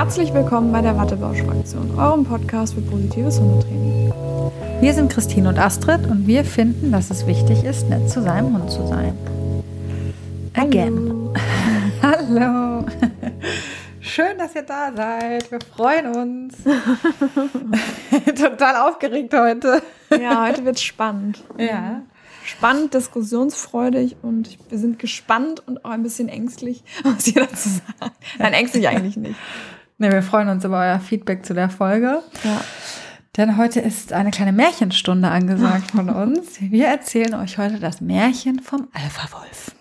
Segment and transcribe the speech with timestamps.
[0.00, 4.10] Herzlich willkommen bei der Wattebausch-Fraktion, eurem Podcast für positives Hundetraining.
[4.80, 8.54] Wir sind Christine und Astrid und wir finden, dass es wichtig ist, nett zu seinem
[8.54, 9.14] Hund zu sein.
[10.54, 11.34] Again.
[12.02, 12.16] Hallo.
[12.40, 12.86] Hallo.
[14.00, 15.50] Schön, dass ihr da seid.
[15.50, 16.54] Wir freuen uns.
[18.40, 19.82] Total aufgeregt heute.
[20.18, 21.44] Ja, heute wird es spannend.
[21.58, 22.00] Ja.
[22.46, 28.16] Spannend, diskussionsfreudig und wir sind gespannt und auch ein bisschen ängstlich, was ihr dazu sagt.
[28.38, 29.36] Nein, ängstlich eigentlich nicht.
[30.00, 32.22] Ne, wir freuen uns über euer Feedback zu der Folge.
[32.42, 32.60] Ja.
[33.36, 36.58] Denn heute ist eine kleine Märchenstunde angesagt von uns.
[36.58, 39.74] Wir erzählen euch heute das Märchen vom Alpha-Wolf.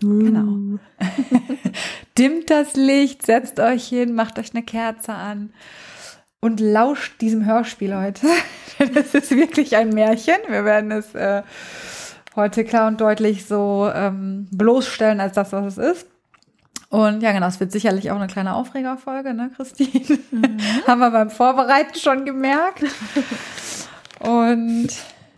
[0.00, 0.78] Genau.
[2.18, 5.54] Dimmt das Licht, setzt euch hin, macht euch eine Kerze an
[6.40, 8.26] und lauscht diesem Hörspiel heute.
[8.94, 10.36] Es ist wirklich ein Märchen.
[10.48, 11.42] Wir werden es äh,
[12.36, 16.11] heute klar und deutlich so ähm, bloßstellen als das, was es ist.
[16.92, 20.18] Und ja, genau, es wird sicherlich auch eine kleine Aufregerfolge, ne, Christine?
[20.30, 20.58] Mhm.
[20.86, 22.84] Haben wir beim Vorbereiten schon gemerkt.
[24.18, 24.88] Und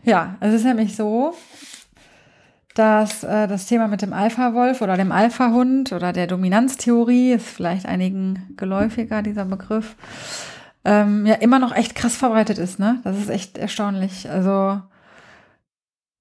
[0.03, 1.37] ja, es ist nämlich so,
[2.75, 7.87] dass äh, das Thema mit dem Alpha-Wolf oder dem Alpha-Hund oder der Dominanztheorie ist vielleicht
[7.87, 9.95] einigen geläufiger, dieser Begriff,
[10.85, 12.99] ähm, ja immer noch echt krass verbreitet ist, ne?
[13.05, 14.29] Das ist echt erstaunlich.
[14.29, 14.83] Also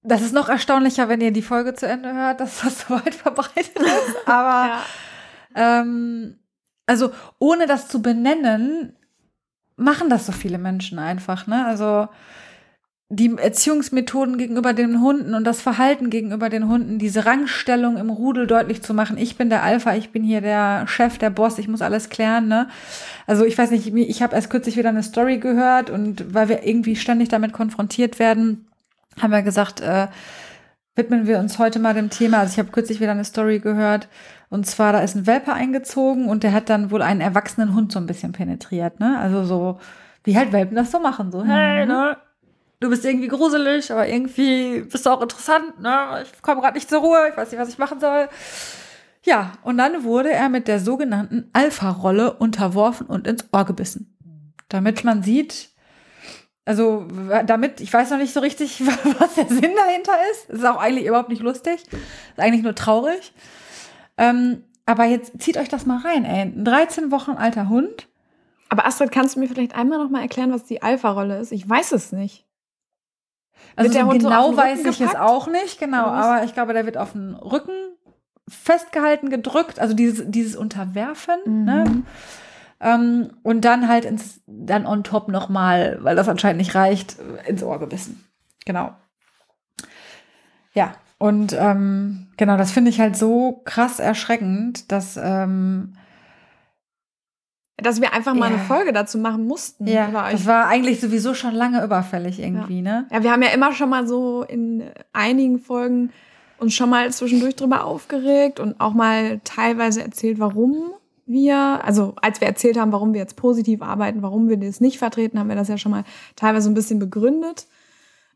[0.04, 3.14] das ist noch erstaunlicher, wenn ihr die Folge zu Ende hört, dass das so weit
[3.16, 4.28] verbreitet ist.
[4.28, 4.80] Aber ja.
[5.54, 6.36] Ähm,
[6.86, 8.94] also ohne das zu benennen,
[9.76, 11.66] machen das so viele Menschen einfach, ne?
[11.66, 12.08] Also
[13.10, 18.46] die Erziehungsmethoden gegenüber den Hunden und das Verhalten gegenüber den Hunden, diese Rangstellung im Rudel
[18.46, 19.18] deutlich zu machen.
[19.18, 22.48] Ich bin der Alpha, ich bin hier der Chef, der Boss, ich muss alles klären.
[22.48, 22.68] Ne?
[23.26, 26.66] Also ich weiß nicht, ich habe erst kürzlich wieder eine Story gehört und weil wir
[26.66, 28.66] irgendwie ständig damit konfrontiert werden,
[29.20, 30.08] haben wir gesagt, äh,
[30.96, 32.38] widmen wir uns heute mal dem Thema.
[32.38, 34.08] Also ich habe kürzlich wieder eine Story gehört
[34.50, 37.92] und zwar da ist ein Welpe eingezogen und der hat dann wohl einen erwachsenen Hund
[37.92, 39.00] so ein bisschen penetriert.
[39.00, 39.18] Ne?
[39.18, 39.80] Also so
[40.24, 42.16] wie halt Welpen das so machen, so hey, ne?
[42.80, 46.22] du bist irgendwie gruselig, aber irgendwie bist du auch interessant, ne?
[46.22, 48.28] Ich komme gerade nicht zur Ruhe, ich weiß nicht, was ich machen soll.
[49.22, 54.14] Ja, und dann wurde er mit der sogenannten Alpha-Rolle unterworfen und ins Ohr gebissen.
[54.68, 55.70] Damit man sieht,
[56.64, 57.06] also
[57.46, 58.82] damit, ich weiß noch nicht so richtig,
[59.18, 60.50] was der Sinn dahinter ist.
[60.50, 61.82] Ist auch eigentlich überhaupt nicht lustig.
[61.82, 63.32] Ist eigentlich nur traurig.
[64.16, 66.42] Ähm, aber jetzt zieht euch das mal rein, ey.
[66.42, 68.08] Ein 13 Wochen alter Hund.
[68.68, 71.52] Aber Astrid, kannst du mir vielleicht einmal noch mal erklären, was die Alpha-Rolle ist?
[71.52, 72.44] Ich weiß es nicht.
[73.76, 76.96] Also so genau so weiß ich es auch nicht, genau, aber ich glaube, der wird
[76.96, 77.72] auf den Rücken
[78.48, 81.64] festgehalten, gedrückt, also dieses, dieses Unterwerfen, mhm.
[81.64, 82.02] ne?
[82.84, 87.62] Ähm, und dann halt ins, dann on top nochmal, weil das anscheinend nicht reicht, ins
[87.62, 88.22] Ohr gebissen.
[88.66, 88.94] Genau.
[90.74, 95.94] Ja, und ähm, genau, das finde ich halt so krass erschreckend, dass ähm,
[97.76, 98.56] dass wir einfach mal ja.
[98.56, 99.86] eine Folge dazu machen mussten.
[99.86, 102.82] Ja, das war eigentlich sowieso schon lange überfällig irgendwie, ja.
[102.82, 103.06] ne?
[103.10, 106.10] Ja, wir haben ja immer schon mal so in einigen Folgen
[106.58, 110.92] uns schon mal zwischendurch drüber aufgeregt und auch mal teilweise erzählt, warum
[111.26, 114.98] wir, also als wir erzählt haben, warum wir jetzt positiv arbeiten, warum wir das nicht
[114.98, 116.04] vertreten, haben wir das ja schon mal
[116.36, 117.66] teilweise ein bisschen begründet.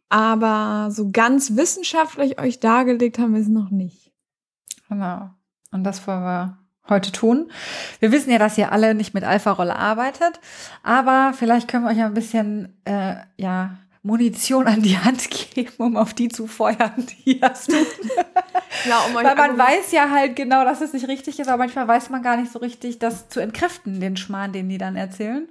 [0.08, 4.10] Aber so ganz wissenschaftlich euch dargelegt haben wir es noch nicht.
[4.88, 5.30] Genau.
[5.70, 7.50] Und das wollen wir heute tun.
[8.00, 10.40] Wir wissen ja, dass ihr alle nicht mit Alpha-Rolle arbeitet,
[10.82, 15.96] aber vielleicht können wir euch ein bisschen, äh, ja, Munition an die Hand geben, um
[15.96, 17.86] auf die zu feuern, die das tun.
[18.86, 21.88] Ja, um Weil man weiß ja halt genau, dass es nicht richtig ist, aber manchmal
[21.88, 25.48] weiß man gar nicht so richtig, das zu entkräften, den Schmarrn, den die dann erzählen.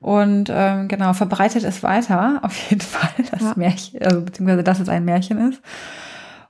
[0.00, 3.52] Und ähm, genau, verbreitet es weiter, auf jeden Fall, das ja.
[3.56, 5.62] Märchen, also beziehungsweise dass es ein Märchen ist.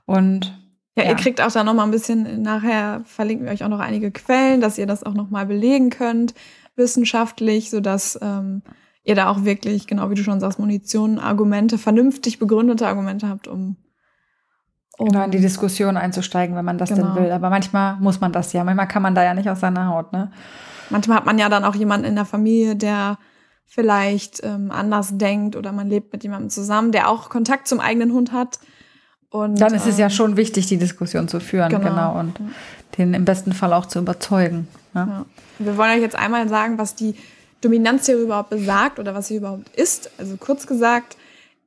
[0.05, 0.57] Und
[0.95, 3.69] ja, ja, ihr kriegt auch da noch mal ein bisschen, nachher verlinken wir euch auch
[3.69, 6.33] noch einige Quellen, dass ihr das auch noch mal belegen könnt,
[6.75, 8.61] wissenschaftlich, sodass ähm,
[9.03, 13.47] ihr da auch wirklich, genau wie du schon sagst, Munition, Argumente, vernünftig begründete Argumente habt,
[13.47, 13.77] um,
[14.97, 17.13] um genau in die Diskussion einzusteigen, wenn man das genau.
[17.13, 17.31] denn will.
[17.31, 20.13] Aber manchmal muss man das ja, manchmal kann man da ja nicht aus seiner Haut,
[20.13, 20.31] ne?
[20.89, 23.17] Manchmal hat man ja dann auch jemanden in der Familie, der
[23.65, 28.11] vielleicht ähm, anders denkt oder man lebt mit jemandem zusammen, der auch Kontakt zum eigenen
[28.11, 28.59] Hund hat
[29.31, 32.37] und, Dann ist es ja ähm, schon wichtig, die Diskussion zu führen, genau, genau und
[32.37, 32.45] ja.
[32.97, 34.67] den im besten Fall auch zu überzeugen.
[34.93, 35.07] Ne?
[35.09, 35.25] Ja.
[35.57, 37.15] Wir wollen euch jetzt einmal sagen, was die
[37.61, 40.11] Dominanztheorie überhaupt besagt oder was sie überhaupt ist.
[40.17, 41.15] Also kurz gesagt,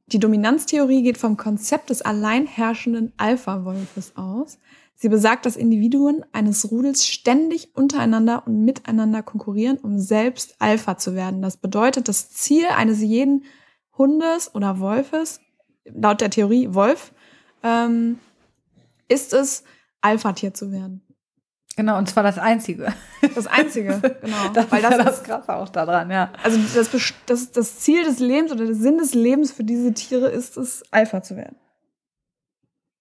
[0.06, 4.58] die Dominanztheorie geht vom Konzept des allein herrschenden Alpha-Wolfes aus.
[4.94, 11.14] Sie besagt, dass Individuen eines Rudels ständig untereinander und miteinander konkurrieren, um selbst Alpha zu
[11.14, 11.42] werden.
[11.42, 13.44] Das bedeutet, das Ziel eines jeden
[13.96, 15.40] Hundes oder Wolfes,
[15.84, 17.12] laut der Theorie Wolf,
[17.62, 18.18] ähm,
[19.08, 19.64] ist es,
[20.00, 21.03] Alpha-Tier zu werden.
[21.76, 22.92] Genau, und zwar das Einzige.
[23.34, 24.48] Das Einzige, genau.
[24.52, 26.30] Das Weil ist das ja das Krasse auch daran, ja.
[26.42, 26.90] Also das,
[27.26, 30.84] das, das Ziel des Lebens oder der Sinn des Lebens für diese Tiere ist es,
[30.92, 31.56] Alpha zu werden.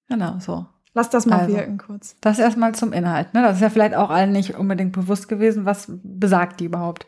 [0.08, 0.66] Genau, so.
[0.96, 2.16] Lass das mal also, wirken kurz.
[2.22, 3.34] Das erstmal zum Inhalt.
[3.34, 3.42] Ne?
[3.42, 7.08] Das ist ja vielleicht auch allen nicht unbedingt bewusst gewesen, was besagt die überhaupt.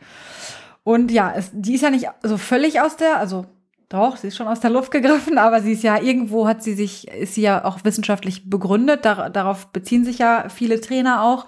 [0.82, 3.46] Und ja, es, die ist ja nicht so völlig aus der, also
[3.88, 6.74] doch, sie ist schon aus der Luft gegriffen, aber sie ist ja irgendwo hat sie
[6.74, 9.04] sich, ist sie ja auch wissenschaftlich begründet.
[9.04, 11.46] Dar darauf beziehen sich ja viele Trainer auch.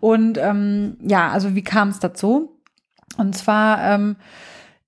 [0.00, 2.60] Und ähm, ja, also wie kam es dazu?
[3.16, 4.16] Und zwar ähm,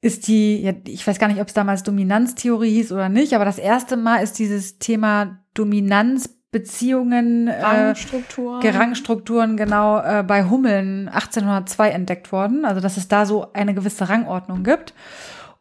[0.01, 3.45] ist die, ja, ich weiß gar nicht, ob es damals Dominanztheorie hieß oder nicht, aber
[3.45, 11.91] das erste Mal ist dieses Thema Dominanzbeziehungen, Rangstrukturen, äh, Gerangstrukturen genau äh, bei Hummeln 1802
[11.91, 12.65] entdeckt worden.
[12.65, 14.95] Also dass es da so eine gewisse Rangordnung gibt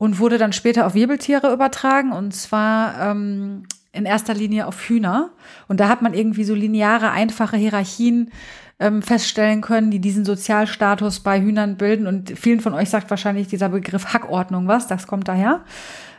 [0.02, 5.30] und wurde dann später auf Wirbeltiere übertragen und zwar ähm, in erster Linie auf Hühner.
[5.68, 8.32] Und da hat man irgendwie so lineare, einfache Hierarchien
[8.80, 12.08] ähm, feststellen können, die diesen Sozialstatus bei Hühnern bilden.
[12.08, 15.66] Und vielen von euch sagt wahrscheinlich dieser Begriff Hackordnung was, das kommt daher.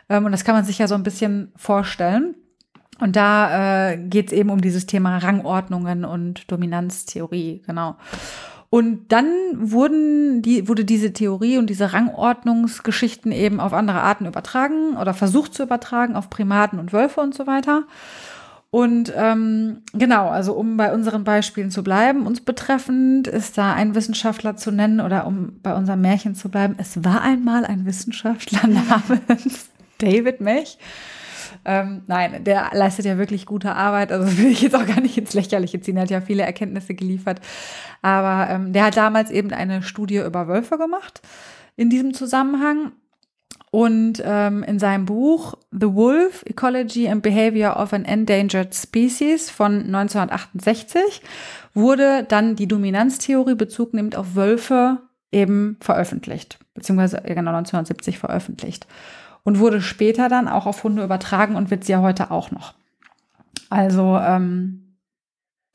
[0.07, 2.35] Ähm, und das kann man sich ja so ein bisschen vorstellen.
[3.01, 7.97] Und da äh, geht es eben um dieses Thema Rangordnungen und Dominanztheorie, genau.
[8.73, 14.97] Und dann wurden die, wurde diese Theorie und diese Rangordnungsgeschichten eben auf andere Arten übertragen
[14.97, 17.83] oder versucht zu übertragen, auf Primaten und Wölfe und so weiter.
[18.71, 23.93] Und ähm, genau, also um bei unseren Beispielen zu bleiben, uns betreffend, ist da ein
[23.93, 26.73] Wissenschaftler zu nennen oder um bei unserem Märchen zu bleiben.
[26.79, 29.69] Es war einmal ein Wissenschaftler namens
[29.99, 30.79] David Mech.
[31.65, 34.11] Ähm, nein, der leistet ja wirklich gute Arbeit.
[34.11, 35.97] Also will ich jetzt auch gar nicht ins Lächerliche ziehen.
[35.97, 37.41] Er hat ja viele Erkenntnisse geliefert.
[38.01, 41.21] Aber ähm, der hat damals eben eine Studie über Wölfe gemacht
[41.75, 42.91] in diesem Zusammenhang.
[43.71, 49.85] Und ähm, in seinem Buch The Wolf, Ecology and Behavior of an Endangered Species von
[49.87, 51.23] 1968
[51.73, 54.99] wurde dann die Dominanztheorie Bezug nimmt auf Wölfe
[55.31, 58.85] eben veröffentlicht, beziehungsweise genau 1970 veröffentlicht
[59.43, 62.73] und wurde später dann auch auf Hunde übertragen und wird sie ja heute auch noch.
[63.69, 64.97] Also ähm,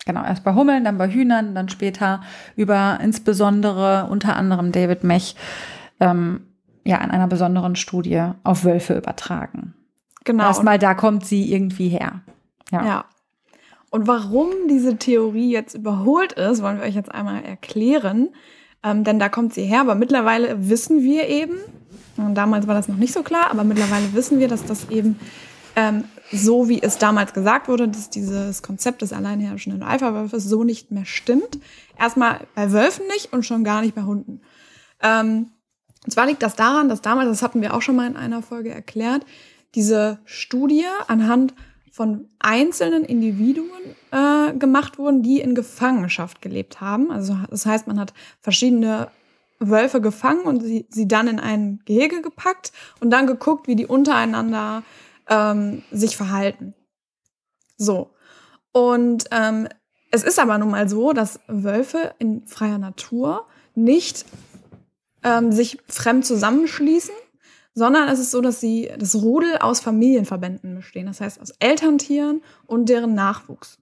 [0.06, 2.22] genau, erst bei Hummeln, dann bei Hühnern, dann später
[2.56, 5.36] über insbesondere unter anderem David Mech
[6.00, 6.40] ähm,
[6.84, 9.74] ja in einer besonderen Studie auf Wölfe übertragen.
[10.24, 10.44] Genau.
[10.44, 12.22] Erstmal da kommt sie irgendwie her.
[12.70, 12.84] Ja.
[12.84, 13.04] ja.
[13.90, 18.28] Und warum diese Theorie jetzt überholt ist, wollen wir euch jetzt einmal erklären.
[18.84, 21.56] Ähm, denn da kommt sie her, aber mittlerweile wissen wir eben,
[22.26, 25.18] und damals war das noch nicht so klar, aber mittlerweile wissen wir, dass das eben
[25.76, 30.90] ähm, so, wie es damals gesagt wurde, dass dieses Konzept des alleinherrschenden Alpha-Wolfes so nicht
[30.90, 31.58] mehr stimmt.
[31.98, 34.40] Erstmal bei Wölfen nicht und schon gar nicht bei Hunden.
[35.02, 35.52] Ähm,
[36.04, 38.42] und zwar liegt das daran, dass damals, das hatten wir auch schon mal in einer
[38.42, 39.24] Folge erklärt,
[39.74, 41.54] diese Studie anhand
[41.92, 43.68] von einzelnen Individuen
[44.12, 47.10] äh, gemacht wurden, die in Gefangenschaft gelebt haben.
[47.10, 49.08] Also das heißt, man hat verschiedene
[49.58, 53.86] Wölfe gefangen und sie, sie dann in ein Gehege gepackt und dann geguckt, wie die
[53.86, 54.82] untereinander
[55.28, 56.74] ähm, sich verhalten.
[57.76, 58.10] So.
[58.72, 59.68] Und ähm,
[60.10, 64.24] es ist aber nun mal so, dass Wölfe in freier Natur nicht
[65.22, 67.14] ähm, sich fremd zusammenschließen,
[67.74, 71.06] sondern es ist so, dass sie das Rudel aus Familienverbänden bestehen.
[71.06, 73.78] Das heißt aus Elterntieren und deren Nachwuchs.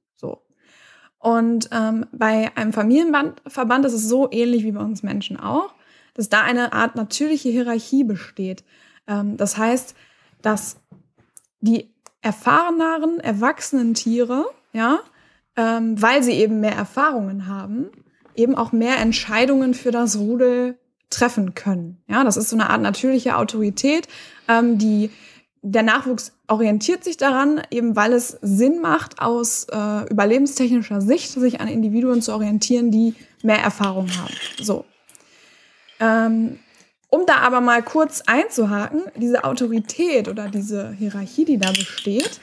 [1.27, 5.75] Und ähm, bei einem Familienverband ist es so ähnlich wie bei uns Menschen auch,
[6.15, 8.63] dass da eine Art natürliche Hierarchie besteht.
[9.09, 9.97] Ähm, das heißt,
[10.41, 10.77] dass
[11.59, 15.01] die erfahreneren, erwachsenen Tiere, ja,
[15.57, 17.87] ähm, weil sie eben mehr Erfahrungen haben,
[18.37, 20.79] eben auch mehr Entscheidungen für das Rudel
[21.11, 22.01] treffen können.
[22.07, 24.07] Ja, das ist so eine Art natürliche Autorität,
[24.47, 25.11] ähm, die
[25.69, 31.61] der Nachwuchs orientiert sich daran, eben weil es Sinn macht, aus äh, überlebenstechnischer Sicht sich
[31.61, 34.35] an Individuen zu orientieren, die mehr Erfahrung haben.
[34.63, 34.85] So.
[35.99, 36.61] Ähm,
[37.09, 42.41] um da aber mal kurz einzuhaken, diese Autorität oder diese Hierarchie, die da besteht,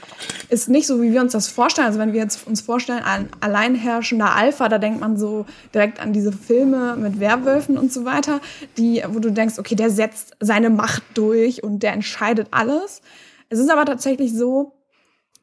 [0.50, 1.88] ist nicht so, wie wir uns das vorstellen.
[1.88, 6.14] Also wenn wir jetzt uns vorstellen, ein alleinherrschender Alpha, da denkt man so direkt an
[6.14, 8.40] diese Filme mit Werwölfen und so weiter,
[8.78, 13.02] die, wo du denkst, okay, der setzt seine Macht durch und der entscheidet alles.
[13.50, 14.74] Es ist aber tatsächlich so,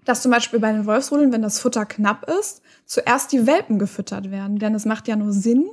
[0.06, 4.30] dass zum Beispiel bei den Wolfsrudeln, wenn das Futter knapp ist, zuerst die Welpen gefüttert
[4.30, 4.58] werden.
[4.58, 5.70] Denn es macht ja nur Sinn,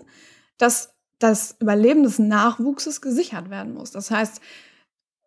[0.57, 3.91] dass das Überleben des Nachwuchses gesichert werden muss.
[3.91, 4.41] Das heißt,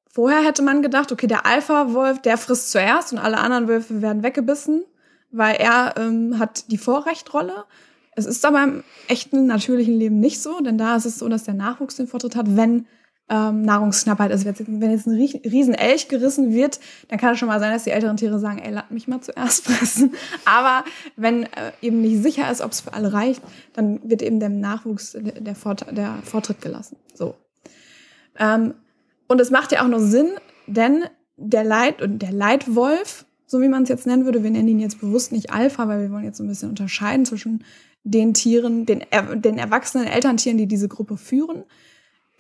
[0.09, 4.23] vorher hätte man gedacht, okay, der Alpha-Wolf, der frisst zuerst und alle anderen Wölfe werden
[4.23, 4.85] weggebissen,
[5.31, 7.65] weil er ähm, hat die Vorrechtrolle.
[8.17, 11.45] Es ist aber im echten, natürlichen Leben nicht so, denn da ist es so, dass
[11.45, 12.87] der Nachwuchs den Vortritt hat, wenn
[13.31, 14.45] ähm, Nahrungsknappheit ist.
[14.45, 17.91] Wenn jetzt ein riesen Elch gerissen wird, dann kann es schon mal sein, dass die
[17.91, 20.15] älteren Tiere sagen, ey, lass mich mal zuerst fressen.
[20.45, 20.85] Aber
[21.17, 23.41] wenn äh, eben nicht sicher ist, ob es für alle reicht,
[23.73, 26.97] dann wird eben dem Nachwuchs der, Vort der Vortritt gelassen.
[27.15, 27.37] So.
[28.37, 28.75] Ähm,
[29.29, 30.31] und es macht ja auch nur Sinn,
[30.67, 31.05] denn
[31.37, 34.81] der Leit und der Leitwolf, so wie man es jetzt nennen würde, wir nennen ihn
[34.81, 37.65] jetzt bewusst nicht Alpha, weil wir wollen jetzt so ein bisschen unterscheiden zwischen
[38.03, 39.05] den Tieren, den,
[39.37, 41.65] den erwachsenen Elterntieren, die diese Gruppe führen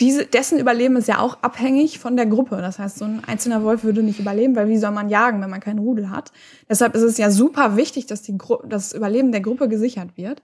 [0.00, 2.57] diese, dessen Überleben ist ja auch abhängig von der Gruppe.
[2.57, 5.50] Das heißt, so ein einzelner Wolf würde nicht überleben, weil wie soll man jagen, wenn
[5.50, 6.33] man keinen Rudel hat?
[6.69, 10.42] Deshalb ist es ja super wichtig, dass die Gru das Überleben der Gruppe gesichert wird.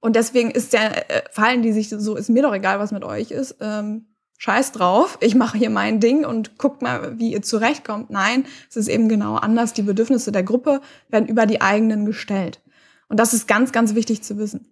[0.00, 3.04] Und deswegen ist der, äh, fallen die sich so, ist mir doch egal, was mit
[3.04, 3.56] euch ist.
[3.60, 4.06] Ähm,
[4.38, 8.10] scheiß drauf, ich mache hier mein Ding und guckt mal, wie ihr zurechtkommt.
[8.10, 9.74] Nein, es ist eben genau anders.
[9.74, 12.60] Die Bedürfnisse der Gruppe werden über die eigenen gestellt.
[13.08, 14.66] Und das ist ganz, ganz wichtig zu wissen.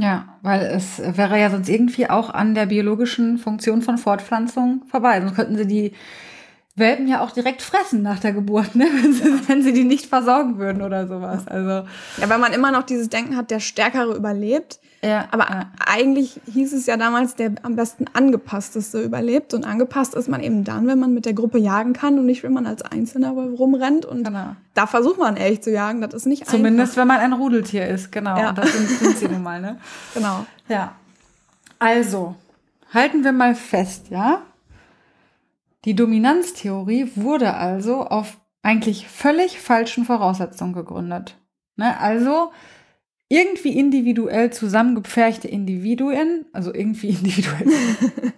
[0.00, 5.20] Ja, weil es wäre ja sonst irgendwie auch an der biologischen Funktion von Fortpflanzung vorbei.
[5.20, 5.92] Sonst könnten sie die
[6.78, 8.86] Welpen ja auch direkt fressen nach der Geburt, ne?
[9.02, 11.46] wenn, sie, wenn sie die nicht versorgen würden oder sowas.
[11.46, 11.86] Also
[12.18, 14.80] ja, weil man immer noch dieses Denken hat, der Stärkere überlebt.
[15.02, 15.70] Ja, aber ja.
[15.86, 19.54] eigentlich hieß es ja damals, der am besten angepassteste überlebt.
[19.54, 22.42] Und angepasst ist man eben dann, wenn man mit der Gruppe jagen kann und nicht,
[22.42, 24.04] wenn man als Einzelner rumrennt.
[24.04, 24.56] Und genau.
[24.74, 26.00] da versucht man ehrlich zu jagen.
[26.00, 27.02] Das ist nicht Zumindest, einfach.
[27.02, 28.36] wenn man ein Rudeltier ist, genau.
[28.36, 28.48] Ja.
[28.48, 29.78] Und das sind sie nun mal, ne?
[30.14, 30.46] Genau.
[30.68, 30.92] Ja.
[31.78, 32.34] Also,
[32.92, 34.42] halten wir mal fest, ja?
[35.84, 41.38] Die Dominanztheorie wurde also auf eigentlich völlig falschen Voraussetzungen gegründet.
[41.76, 41.98] Ne?
[42.00, 42.50] Also,
[43.28, 47.68] irgendwie individuell zusammengepferchte Individuen, also irgendwie individuell,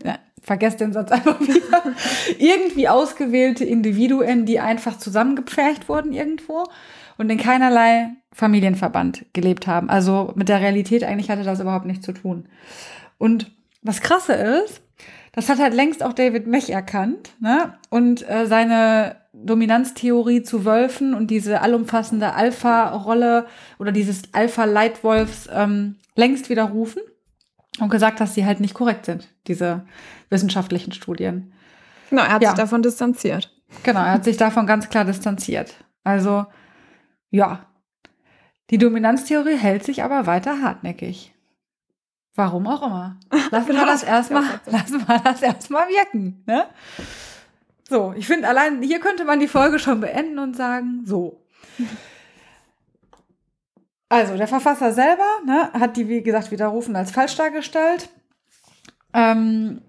[0.05, 1.95] ja, vergesst den Satz einfach wieder,
[2.39, 6.65] irgendwie ausgewählte Individuen, die einfach zusammengepfercht wurden irgendwo
[7.19, 9.91] und in keinerlei Familienverband gelebt haben.
[9.91, 12.49] Also mit der Realität eigentlich hatte das überhaupt nichts zu tun.
[13.19, 14.83] Und was krasse ist,
[15.33, 17.75] das hat halt längst auch David Mech erkannt, ne?
[17.89, 23.47] Und äh, seine Dominanztheorie zu Wölfen und diese allumfassende Alpha-Rolle
[23.79, 27.03] oder dieses Alpha-Leitwolfs ähm, längst widerrufen
[27.79, 29.87] und gesagt, dass sie halt nicht korrekt sind, diese
[30.31, 31.53] wissenschaftlichen Studien.
[32.11, 32.51] Genau, er hat ja.
[32.51, 33.55] sich davon distanziert.
[33.85, 35.75] Genau, er hat sich davon ganz klar distanziert.
[36.03, 36.47] Also,
[37.31, 37.67] ja.
[38.71, 41.33] Die Dominanztheorie hält sich aber weiter hartnäckig.
[42.35, 43.17] Warum auch immer.
[43.51, 46.67] Lassen wir das erstmal, lassen wir das erstmal wirken, ne?
[47.89, 51.45] So, ich finde allein, hier könnte man die Folge schon beenden und sagen, so.
[54.13, 58.09] Also, der Verfasser selber ne, hat die, wie gesagt, widerrufen als falsch dargestellt.
[59.15, 59.83] Ähm,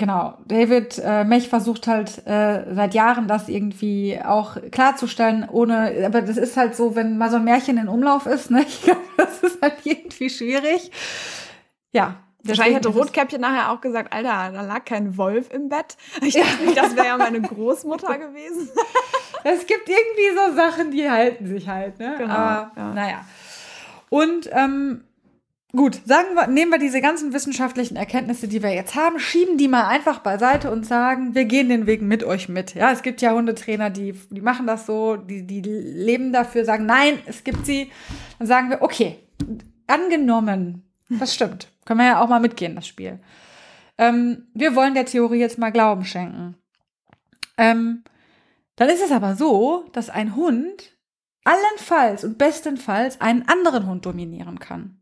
[0.00, 6.22] genau, David äh, Mech versucht halt äh, seit Jahren das irgendwie auch klarzustellen, ohne, aber
[6.22, 8.66] das ist halt so, wenn mal so ein Märchen in Umlauf ist, ne?
[9.16, 10.90] das ist halt irgendwie schwierig.
[11.92, 15.96] Ja, Wahrscheinlich hätte Rotkäppchen nachher auch gesagt, Alter, da lag kein Wolf im Bett.
[16.22, 18.70] Ich dachte nicht, das wäre ja meine Großmutter gewesen.
[19.44, 22.14] es gibt irgendwie so Sachen, die halten sich halt, ne?
[22.16, 22.32] Genau.
[22.32, 22.94] Aber, ja.
[22.94, 23.24] naja.
[24.08, 25.04] Und ähm,
[25.72, 29.68] gut, sagen wir, nehmen wir diese ganzen wissenschaftlichen Erkenntnisse, die wir jetzt haben, schieben die
[29.68, 32.74] mal einfach beiseite und sagen, wir gehen den Weg mit euch mit.
[32.74, 36.86] Ja, es gibt ja Hundetrainer, die, die machen das so, die, die leben dafür, sagen,
[36.86, 37.90] nein, es gibt sie.
[38.38, 39.18] Dann sagen wir, okay,
[39.86, 41.68] angenommen, das stimmt.
[41.84, 43.20] Können wir ja auch mal mitgehen, das Spiel.
[43.98, 46.56] Ähm, wir wollen der Theorie jetzt mal Glauben schenken.
[47.58, 48.04] Ähm,
[48.76, 50.96] dann ist es aber so, dass ein Hund
[51.44, 54.99] allenfalls und bestenfalls einen anderen Hund dominieren kann.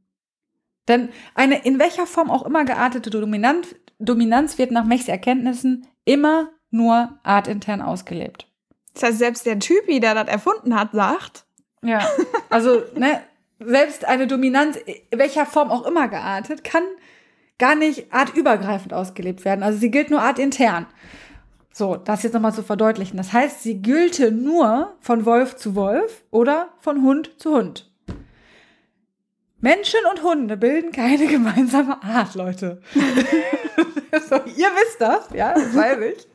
[0.88, 6.48] Denn eine in welcher Form auch immer geartete Dominanz, Dominanz wird nach Mechs Erkenntnissen immer
[6.70, 8.46] nur artintern ausgelebt.
[8.94, 11.44] Das heißt, selbst der Typi, der das erfunden hat, sagt.
[11.82, 12.00] Ja,
[12.50, 13.20] also, ne,
[13.60, 14.78] selbst eine Dominanz,
[15.14, 16.82] welcher Form auch immer geartet, kann
[17.58, 19.62] gar nicht artübergreifend ausgelebt werden.
[19.62, 20.86] Also sie gilt nur artintern.
[21.72, 23.16] So, das jetzt nochmal zu verdeutlichen.
[23.16, 27.87] Das heißt, sie gilt nur von Wolf zu Wolf oder von Hund zu Hund.
[29.60, 32.80] Menschen und Hunde bilden keine gemeinsame Art, Leute.
[32.94, 36.28] so, ihr wisst das, ja, das weiß ich.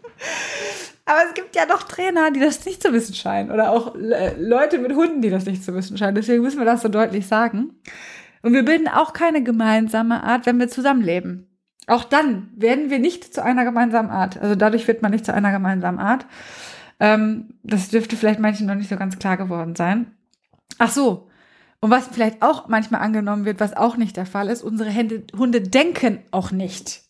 [1.06, 3.52] Aber es gibt ja doch Trainer, die das nicht zu wissen scheinen.
[3.52, 6.16] Oder auch äh, Leute mit Hunden, die das nicht zu wissen scheinen.
[6.16, 7.76] Deswegen müssen wir das so deutlich sagen.
[8.42, 11.48] Und wir bilden auch keine gemeinsame Art, wenn wir zusammenleben.
[11.88, 14.42] Auch dann werden wir nicht zu einer gemeinsamen Art.
[14.42, 16.26] Also dadurch wird man nicht zu einer gemeinsamen Art.
[17.00, 20.14] Ähm, das dürfte vielleicht manchen noch nicht so ganz klar geworden sein.
[20.78, 21.30] Ach so.
[21.84, 24.90] Und was vielleicht auch manchmal angenommen wird, was auch nicht der Fall ist, unsere
[25.36, 27.02] Hunde denken auch nicht,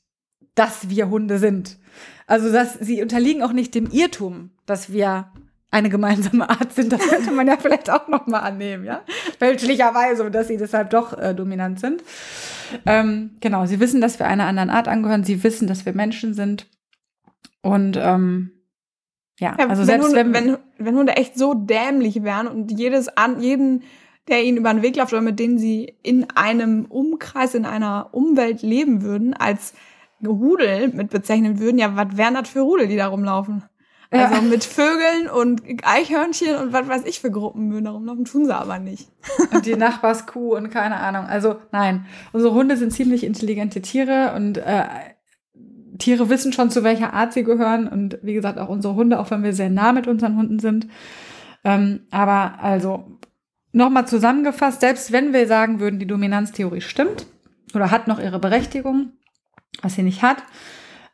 [0.56, 1.78] dass wir Hunde sind.
[2.26, 5.32] Also dass sie unterliegen auch nicht dem Irrtum, dass wir
[5.70, 6.92] eine gemeinsame Art sind.
[6.92, 9.04] Das könnte man ja vielleicht auch noch mal annehmen, ja?
[9.38, 12.04] Fälschlicherweise, dass sie deshalb doch äh, dominant sind.
[12.88, 15.24] Ähm, genau, sie wissen, dass wir einer anderen Art angehören.
[15.24, 16.66] Sie wissen, dass wir Menschen sind.
[17.62, 18.50] Und ähm,
[19.40, 22.72] ja, Ja, also wenn, selbst Hunde, wenn, wenn, wenn Hunde echt so dämlich wären und
[22.72, 23.84] jedes an, jeden,
[24.28, 28.10] der ihnen über den Weg läuft oder mit denen sie in einem Umkreis, in einer
[28.12, 29.74] Umwelt leben würden, als
[30.26, 33.64] Rudel mit bezeichnen würden, ja, was wären das für Rudel, die da rumlaufen?
[34.14, 34.28] Ja.
[34.28, 38.46] Also mit Vögeln und Eichhörnchen und was weiß ich für Gruppen würden da rumlaufen, tun
[38.46, 39.10] sie aber nicht.
[39.52, 41.26] und die Nachbarskuh und keine Ahnung.
[41.26, 44.86] Also nein, unsere Hunde sind ziemlich intelligente Tiere und äh,
[45.98, 47.88] Tiere wissen schon, zu welcher Art sie gehören.
[47.88, 50.88] Und wie gesagt, auch unsere Hunde, auch wenn wir sehr nah mit unseren Hunden sind.
[51.64, 53.20] Ähm, aber also
[53.74, 57.26] nochmal zusammengefasst, selbst wenn wir sagen würden, die Dominanztheorie stimmt
[57.74, 59.14] oder hat noch ihre Berechtigung,
[59.82, 60.38] was sie nicht hat,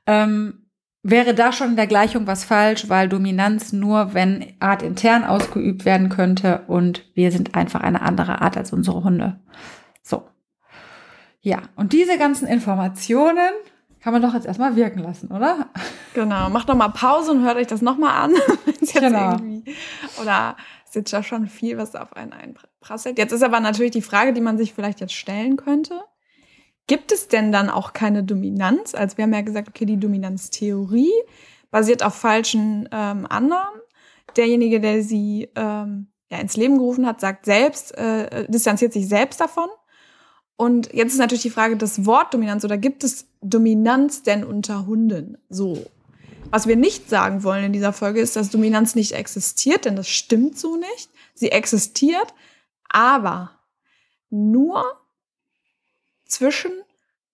[0.05, 0.65] ähm,
[1.01, 6.09] wäre da schon in der Gleichung was falsch, weil Dominanz nur, wenn artintern ausgeübt werden
[6.09, 9.39] könnte und wir sind einfach eine andere Art als unsere Hunde.
[10.03, 10.27] So.
[11.41, 13.37] Ja, und diese ganzen Informationen
[14.01, 15.67] kann man doch jetzt erstmal wirken lassen, oder?
[16.13, 18.33] Genau, macht noch mal Pause und hört euch das noch mal an.
[18.93, 19.31] Genau.
[19.33, 19.75] irgendwie-
[20.21, 20.55] Oder
[20.89, 23.17] ist jetzt ja schon viel, was auf einen einprasselt.
[23.17, 26.01] Jetzt ist aber natürlich die Frage, die man sich vielleicht jetzt stellen könnte.
[26.88, 28.96] Gibt es denn dann auch keine Dominanz?
[28.96, 31.13] Also wir haben ja gesagt, okay, die Dominanztheorie
[31.69, 33.79] basiert auf falschen ähm, Annahmen.
[34.36, 39.39] Derjenige, der sie ähm, ja, ins Leben gerufen hat, sagt selbst, äh, distanziert sich selbst
[39.39, 39.69] davon.
[40.55, 44.88] Und jetzt ist natürlich die Frage das Wort Dominanz oder gibt es Dominanz denn unter
[44.88, 45.38] Hunden?
[45.50, 45.86] So.
[46.51, 50.07] Was wir nicht sagen wollen in dieser Folge ist, dass Dominanz nicht existiert, denn das
[50.07, 51.09] stimmt so nicht.
[51.35, 52.33] Sie existiert,
[52.89, 53.51] aber
[54.31, 54.83] nur
[56.25, 56.71] zwischen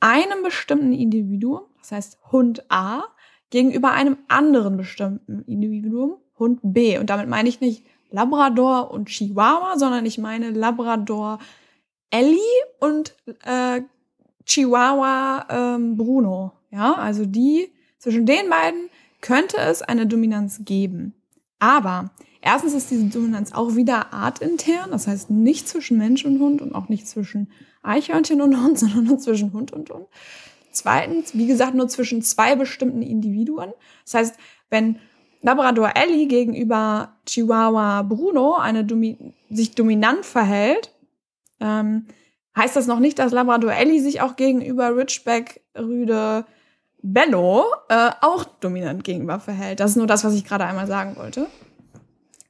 [0.01, 3.03] einem bestimmten Individuum, das heißt Hund A,
[3.51, 6.98] gegenüber einem anderen bestimmten Individuum, Hund B.
[6.98, 11.39] Und damit meine ich nicht Labrador und Chihuahua, sondern ich meine Labrador
[12.10, 12.39] Ellie
[12.79, 13.81] und äh,
[14.45, 16.51] Chihuahua ähm, Bruno.
[16.69, 18.89] Ja, also die, zwischen den beiden
[19.25, 21.15] könnte es eine Dominanz geben.
[21.58, 26.62] Aber erstens ist diese Dominanz auch wieder artintern, das heißt nicht zwischen Mensch und Hund
[26.62, 27.51] und auch nicht zwischen
[27.82, 30.05] Eichhörnchen und Hund, sondern nur zwischen Hund und Hund.
[30.72, 33.73] Zweitens, wie gesagt, nur zwischen zwei bestimmten Individuen.
[34.04, 34.36] Das heißt,
[34.69, 35.00] wenn
[35.41, 40.91] Labrador Ellie gegenüber Chihuahua Bruno eine Domi sich dominant verhält,
[41.60, 42.06] ähm,
[42.56, 46.45] heißt das noch nicht, dass Labrador Ellie sich auch gegenüber Ridgeback Rüde
[47.08, 49.80] Bello äh, auch dominant gegenüber verhält.
[49.80, 51.46] Das ist nur das, was ich gerade einmal sagen wollte.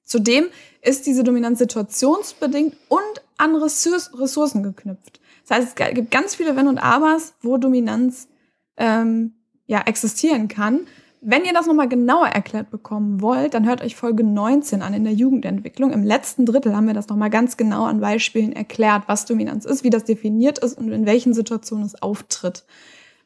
[0.05, 0.45] Zudem
[0.81, 3.01] ist diese Dominanz situationsbedingt und
[3.37, 5.19] an Ressourc- Ressourcen geknüpft.
[5.45, 8.29] Das heißt, es gibt ganz viele Wenn und Abers, wo Dominanz
[8.77, 9.33] ähm,
[9.65, 10.87] ja, existieren kann.
[11.19, 15.03] Wenn ihr das nochmal genauer erklärt bekommen wollt, dann hört euch Folge 19 an in
[15.03, 15.91] der Jugendentwicklung.
[15.91, 19.83] Im letzten Drittel haben wir das nochmal ganz genau an Beispielen erklärt, was Dominanz ist,
[19.83, 22.63] wie das definiert ist und in welchen Situationen es auftritt.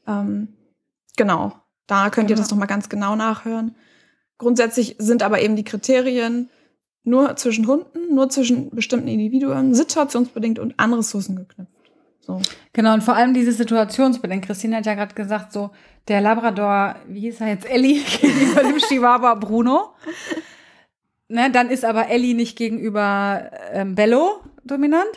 [0.08, 0.56] Ähm,
[1.18, 1.54] genau,
[1.88, 2.44] da könnt ihr Genau.
[2.44, 3.76] das nochmal ganz genau nachhören.
[4.38, 6.50] Grundsätzlich sind aber eben die Kriterien
[7.04, 11.74] nur zwischen Hunden, nur zwischen bestimmten Individuen, situationsbedingt und an Ressourcen geknüpft.
[12.22, 12.42] So.
[12.74, 14.46] Genau, und vor allem diese situationsbedingt.
[14.46, 15.72] Christine hat ja gerade gesagt, so
[16.08, 19.94] der Labrador, wie hieß er jetzt, Ellie gegenüber dem Chihuahua Bruno.
[21.28, 25.10] Ne, dann ist aber Ellie nicht gegenüber ähm, Bello dominant.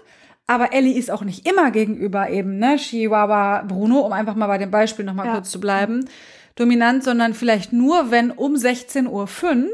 [0.53, 4.59] Aber Ellie ist auch nicht immer gegenüber eben, ne, Chihuahua Bruno, um einfach mal bei
[4.59, 5.33] dem Beispiel nochmal Ja.
[5.35, 6.05] kurz zu bleiben,
[6.57, 9.69] dominant, sondern vielleicht nur, wenn um 16.05 Uhr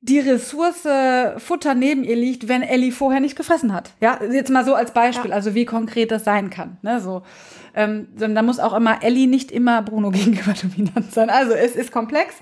[0.00, 0.86] die Ressource
[1.38, 3.90] Futter neben ihr liegt, wenn Ellie vorher nicht gefressen hat.
[4.00, 5.36] Ja, jetzt mal so als Beispiel, Ja.
[5.36, 6.76] also wie konkret das sein kann.
[6.82, 7.22] Ne, so.
[7.74, 11.28] Ähm, sondern da muss auch immer Ellie nicht immer Bruno gegenüber dominant sein.
[11.30, 12.34] Also es ist komplex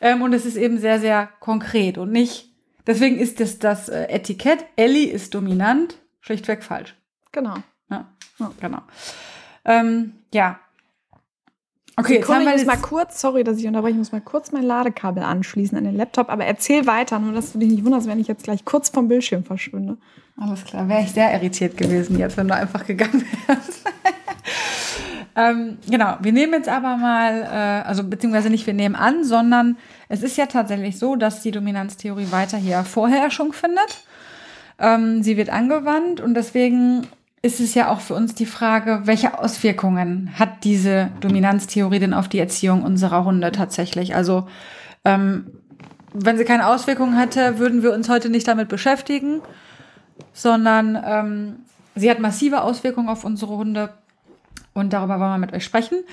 [0.00, 2.50] ähm, und es ist eben sehr, sehr konkret und nicht.
[2.86, 6.94] Deswegen ist das, das äh, Etikett, Ellie ist dominant, schlichtweg falsch.
[7.32, 7.54] Genau.
[7.90, 8.06] Ja,
[8.38, 8.50] Ja.
[8.60, 8.80] genau.
[9.64, 10.58] Ähm, ja.
[11.96, 13.98] Okay, jetzt Sekunde, haben wir ich muss jetzt, mal kurz, sorry, dass ich unterbreche, ich
[13.98, 17.58] muss mal kurz mein Ladekabel anschließen an den Laptop, aber erzähl weiter, nur dass du
[17.58, 19.96] dich nicht wunderst, wenn ich jetzt gleich kurz vom Bildschirm verschwinde.
[20.40, 23.84] Alles klar, wäre ich sehr irritiert gewesen jetzt, wenn du einfach gegangen wärst.
[25.36, 29.76] ähm, genau, wir nehmen jetzt aber mal, äh, also beziehungsweise nicht wir nehmen an, sondern
[30.08, 34.04] es ist ja tatsächlich so, dass die Dominanztheorie weiter hier Vorherrschung findet.
[34.78, 37.06] Ähm, sie wird angewandt und deswegen
[37.42, 42.28] ist es ja auch für uns die Frage, welche Auswirkungen hat diese Dominanztheorie denn auf
[42.28, 44.14] die Erziehung unserer Hunde tatsächlich?
[44.14, 44.48] Also
[45.04, 45.46] ähm,
[46.14, 49.42] wenn sie keine Auswirkungen hätte, würden wir uns heute nicht damit beschäftigen
[50.32, 51.56] sondern ähm,
[51.94, 53.94] sie hat massive Auswirkungen auf unsere Hunde
[54.72, 56.04] und darüber wollen wir mit euch sprechen.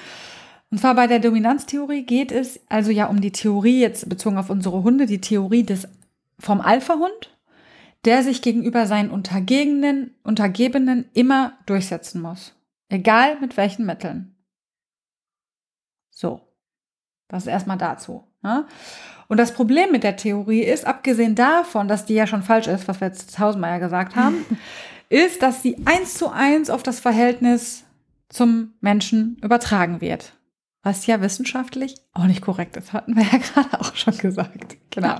[0.69, 4.49] Und zwar bei der Dominanztheorie geht es also ja um die Theorie, jetzt bezogen auf
[4.49, 5.87] unsere Hunde, die Theorie des
[6.39, 7.30] vom Alpha-Hund,
[8.05, 12.55] der sich gegenüber seinen Untergebenen, Untergebenen immer durchsetzen muss.
[12.89, 14.35] Egal mit welchen Mitteln.
[16.09, 16.41] So.
[17.27, 18.27] Das ist erstmal dazu.
[18.41, 18.65] Ne?
[19.29, 22.89] Und das Problem mit der Theorie ist, abgesehen davon, dass die ja schon falsch ist,
[22.89, 24.45] was wir jetzt tausendmal ja gesagt haben,
[25.09, 27.85] ist, dass sie eins zu eins auf das Verhältnis
[28.27, 30.33] zum Menschen übertragen wird.
[30.83, 34.75] Was ja wissenschaftlich auch nicht korrekt ist, hatten wir ja gerade auch schon gesagt.
[34.89, 35.19] Genau.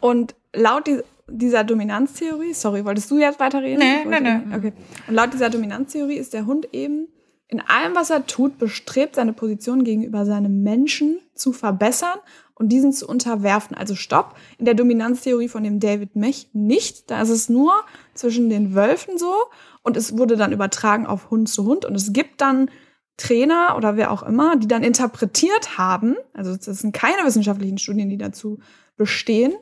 [0.00, 0.88] Und laut
[1.28, 3.78] dieser Dominanztheorie, sorry, wolltest du jetzt weiterreden?
[3.78, 4.56] Nee, nee, nee.
[4.56, 4.72] Okay.
[5.08, 7.08] Und laut dieser Dominanztheorie ist der Hund eben
[7.48, 12.18] in allem, was er tut, bestrebt, seine Position gegenüber seinem Menschen zu verbessern
[12.54, 13.76] und diesen zu unterwerfen.
[13.76, 17.10] Also stopp, in der Dominanztheorie von dem David Mech nicht.
[17.10, 17.72] Da ist es nur
[18.14, 19.34] zwischen den Wölfen so
[19.82, 22.70] und es wurde dann übertragen auf Hund zu Hund und es gibt dann
[23.18, 28.08] Trainer oder wer auch immer, die dann interpretiert haben, also das sind keine wissenschaftlichen Studien,
[28.08, 28.60] die dazu
[28.96, 29.52] bestehen,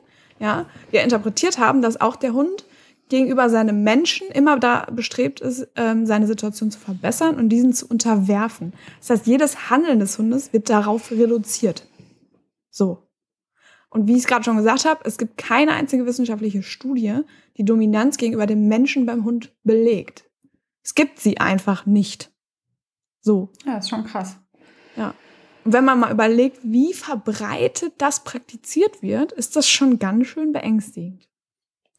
[0.41, 2.65] ja, die interpretiert haben, dass auch der Hund
[3.09, 7.85] gegenüber seinem Menschen immer da bestrebt ist, ähm, seine Situation zu verbessern und diesen zu
[7.87, 8.73] unterwerfen.
[8.99, 11.87] Das heißt, jedes Handeln des Hundes wird darauf reduziert.
[12.69, 13.07] So.
[13.89, 17.19] Und wie ich es gerade schon gesagt habe, es gibt keine einzige wissenschaftliche Studie,
[17.57, 20.23] die Dominanz gegenüber dem Menschen beim Hund belegt.
[20.83, 22.31] Es gibt sie einfach nicht.
[23.19, 23.49] So.
[23.65, 24.37] Ja, ist schon krass.
[24.95, 25.13] Ja.
[25.63, 31.27] Wenn man mal überlegt, wie verbreitet das praktiziert wird, ist das schon ganz schön beängstigend.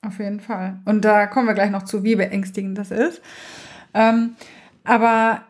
[0.04, 0.80] Auf jeden Fall.
[0.84, 3.22] Und da kommen wir gleich noch zu, wie beängstigend das ist.
[3.94, 4.34] Ähm,
[4.82, 5.42] aber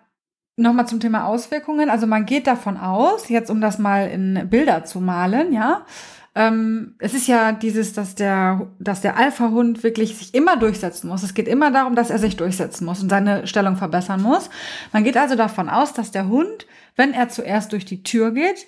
[0.56, 1.88] nochmal zum Thema Auswirkungen.
[1.88, 5.86] Also man geht davon aus, jetzt um das mal in Bilder zu malen, ja.
[6.34, 11.22] Ähm, es ist ja dieses, dass der, dass der Alpha-Hund wirklich sich immer durchsetzen muss.
[11.22, 14.48] Es geht immer darum, dass er sich durchsetzen muss und seine Stellung verbessern muss.
[14.92, 16.66] Man geht also davon aus, dass der Hund,
[16.96, 18.66] wenn er zuerst durch die Tür geht,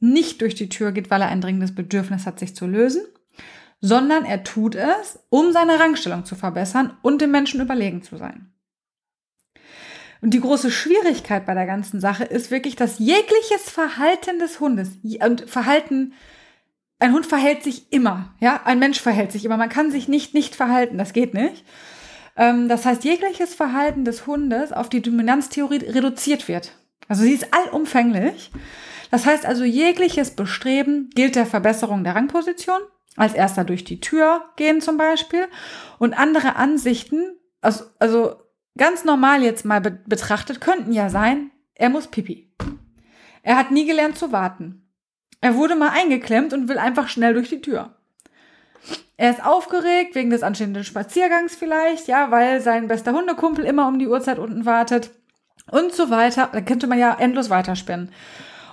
[0.00, 3.02] nicht durch die Tür geht, weil er ein dringendes Bedürfnis hat, sich zu lösen,
[3.80, 8.52] sondern er tut es, um seine Rangstellung zu verbessern und dem Menschen überlegen zu sein.
[10.22, 14.90] Und die große Schwierigkeit bei der ganzen Sache ist wirklich, dass jegliches Verhalten des Hundes
[15.02, 16.12] und Verhalten,
[17.00, 19.56] ein Hund verhält sich immer, ja, ein Mensch verhält sich immer.
[19.56, 21.64] Man kann sich nicht nicht verhalten, das geht nicht.
[22.36, 26.72] Ähm, das heißt, jegliches Verhalten des Hundes auf die Dominanztheorie reduziert wird.
[27.08, 28.52] Also sie ist allumfänglich.
[29.10, 32.80] Das heißt also, jegliches Bestreben gilt der Verbesserung der Rangposition
[33.16, 35.48] als erster durch die Tür gehen zum Beispiel.
[35.98, 38.36] Und andere Ansichten, also, also
[38.78, 42.52] ganz normal jetzt mal be betrachtet, könnten ja sein, er muss pipi.
[43.42, 44.89] Er hat nie gelernt zu warten.
[45.40, 47.94] Er wurde mal eingeklemmt und will einfach schnell durch die Tür.
[49.16, 53.98] Er ist aufgeregt wegen des anstehenden Spaziergangs vielleicht, ja, weil sein bester Hundekumpel immer um
[53.98, 55.10] die Uhrzeit unten wartet
[55.70, 56.48] und so weiter.
[56.52, 58.10] Da könnte man ja endlos weiterspinnen.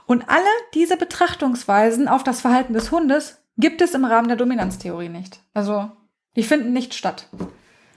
[0.06, 5.10] Und alle diese Betrachtungsweisen auf das Verhalten des Hundes gibt es im Rahmen der Dominanztheorie
[5.10, 5.41] nicht.
[5.53, 5.91] Also,
[6.36, 7.27] die finden nicht statt.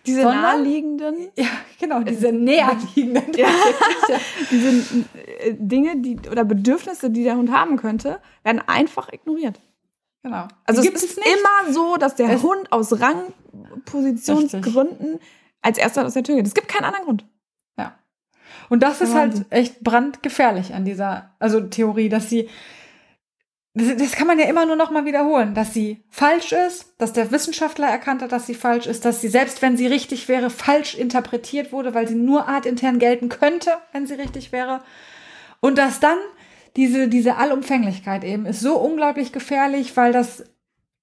[0.07, 1.29] Diese Sondern, naheliegenden?
[1.37, 3.35] Ja, genau, diese näherliegenden.
[3.35, 3.49] ja,
[4.51, 5.05] diese
[5.41, 9.61] äh, Dinge, die oder Bedürfnisse, die der Hund haben könnte, werden einfach ignoriert.
[10.23, 10.49] Genau.
[10.65, 15.19] Also es ist es immer so, dass der es Hund aus Rangpositionsgründen
[15.63, 16.47] als erster aus der Tür geht.
[16.47, 17.27] Es gibt keinen anderen Grund.
[17.79, 17.99] Ja.
[18.69, 22.51] Und das ist halt echt brandgefährlich an dieser, also Theorie, dass sie
[23.75, 27.13] das, das kann man ja immer nur noch mal wiederholen, dass sie falsch ist, dass
[27.13, 30.51] der Wissenschaftler erkannt hat, dass sie falsch ist, dass sie selbst wenn sie richtig wäre,
[30.51, 34.81] falsch interpretiert wurde, weil sie nur artintern gelten könnte, wenn sie richtig wäre.
[35.61, 36.19] Und dass dann
[36.77, 40.45] diese, diese Allumfänglichkeit eben ist so unglaublich gefährlich, weil das,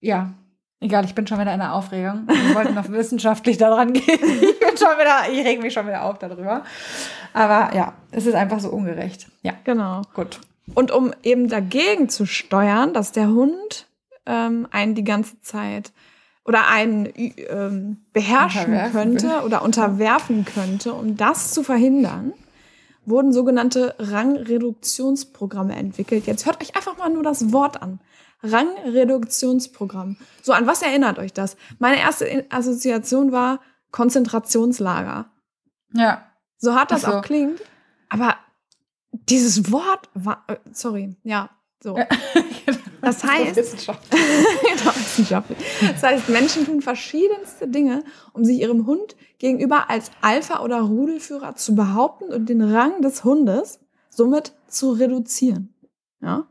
[0.01, 0.33] ja,
[0.79, 2.27] egal, ich bin schon wieder in der Aufregung.
[2.27, 4.19] Wir wollten noch wissenschaftlich daran gehen.
[4.41, 6.63] Ich bin schon wieder, ich reg mich schon wieder auf darüber.
[7.33, 9.27] Aber ja, es ist einfach so ungerecht.
[9.41, 9.53] Ja.
[9.63, 10.01] Genau.
[10.13, 10.39] Gut.
[10.73, 13.87] Und um eben dagegen zu steuern, dass der Hund
[14.25, 15.91] ähm, einen die ganze Zeit
[16.45, 22.33] oder einen ähm, beherrschen könnte oder unterwerfen könnte, um das zu verhindern,
[23.05, 26.25] wurden sogenannte Rangreduktionsprogramme entwickelt.
[26.25, 27.99] Jetzt hört euch einfach mal nur das Wort an.
[28.43, 30.17] Rangreduktionsprogramm.
[30.41, 31.57] So, an was erinnert euch das?
[31.79, 33.59] Meine erste Assoziation war
[33.91, 35.31] Konzentrationslager.
[35.93, 36.23] Ja.
[36.57, 37.07] So hart das so.
[37.07, 37.61] auch klingt.
[38.09, 38.35] Aber
[39.11, 41.49] dieses Wort war, äh, sorry, ja,
[41.81, 41.97] so.
[42.99, 44.19] Das heißt, wissenschaftlich.
[45.81, 51.55] Das heißt, Menschen tun verschiedenste Dinge, um sich ihrem Hund gegenüber als Alpha- oder Rudelführer
[51.55, 55.73] zu behaupten und den Rang des Hundes somit zu reduzieren.
[56.21, 56.47] Ja?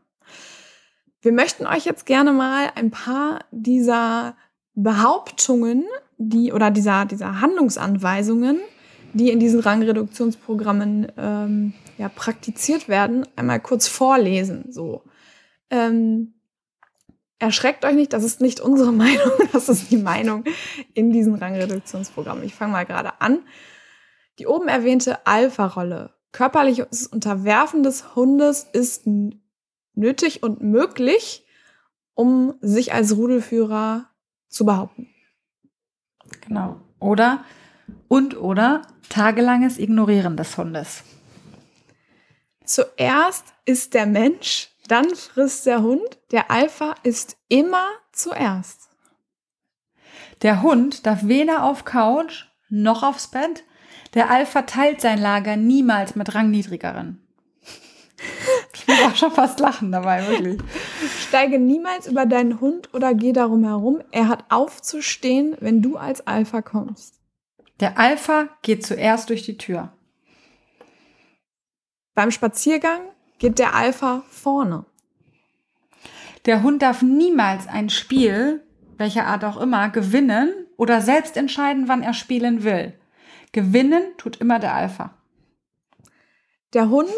[1.20, 4.36] Wir möchten euch jetzt gerne mal ein paar dieser
[4.74, 5.84] Behauptungen,
[6.16, 8.60] die oder dieser, dieser Handlungsanweisungen
[9.16, 14.70] die in diesen Rangreduktionsprogrammen ähm, ja, praktiziert werden, einmal kurz vorlesen.
[14.70, 15.02] So.
[15.70, 16.34] Ähm,
[17.38, 20.44] erschreckt euch nicht, das ist nicht unsere Meinung, das ist die Meinung
[20.94, 22.42] in diesem Rangreduktionsprogramm.
[22.42, 23.40] Ich fange mal gerade an.
[24.38, 29.06] Die oben erwähnte Alpha-Rolle, körperliches Unterwerfen des Hundes ist
[29.94, 31.46] nötig und möglich,
[32.14, 34.10] um sich als Rudelführer
[34.48, 35.08] zu behaupten.
[36.42, 36.80] Genau.
[37.00, 37.44] Oder
[38.08, 41.04] und oder tagelanges Ignorieren des Hundes.
[42.66, 46.18] Zuerst ist der Mensch, dann frisst der Hund.
[46.32, 48.88] Der Alpha ist immer zuerst.
[50.42, 53.62] Der Hund darf weder auf Couch noch aufs Bett.
[54.14, 57.22] Der Alpha teilt sein Lager niemals mit Rangniedrigeren.
[58.72, 60.60] Ich muss auch schon fast lachen dabei, wirklich.
[61.26, 64.02] Steige niemals über deinen Hund oder geh darum herum.
[64.10, 67.20] Er hat aufzustehen, wenn du als Alpha kommst.
[67.80, 69.95] Der Alpha geht zuerst durch die Tür.
[72.16, 73.02] Beim Spaziergang
[73.38, 74.86] geht der Alpha vorne.
[76.46, 78.62] Der Hund darf niemals ein Spiel,
[78.96, 82.94] welcher Art auch immer, gewinnen oder selbst entscheiden, wann er spielen will.
[83.52, 85.12] Gewinnen tut immer der Alpha.
[86.72, 87.10] Der Hund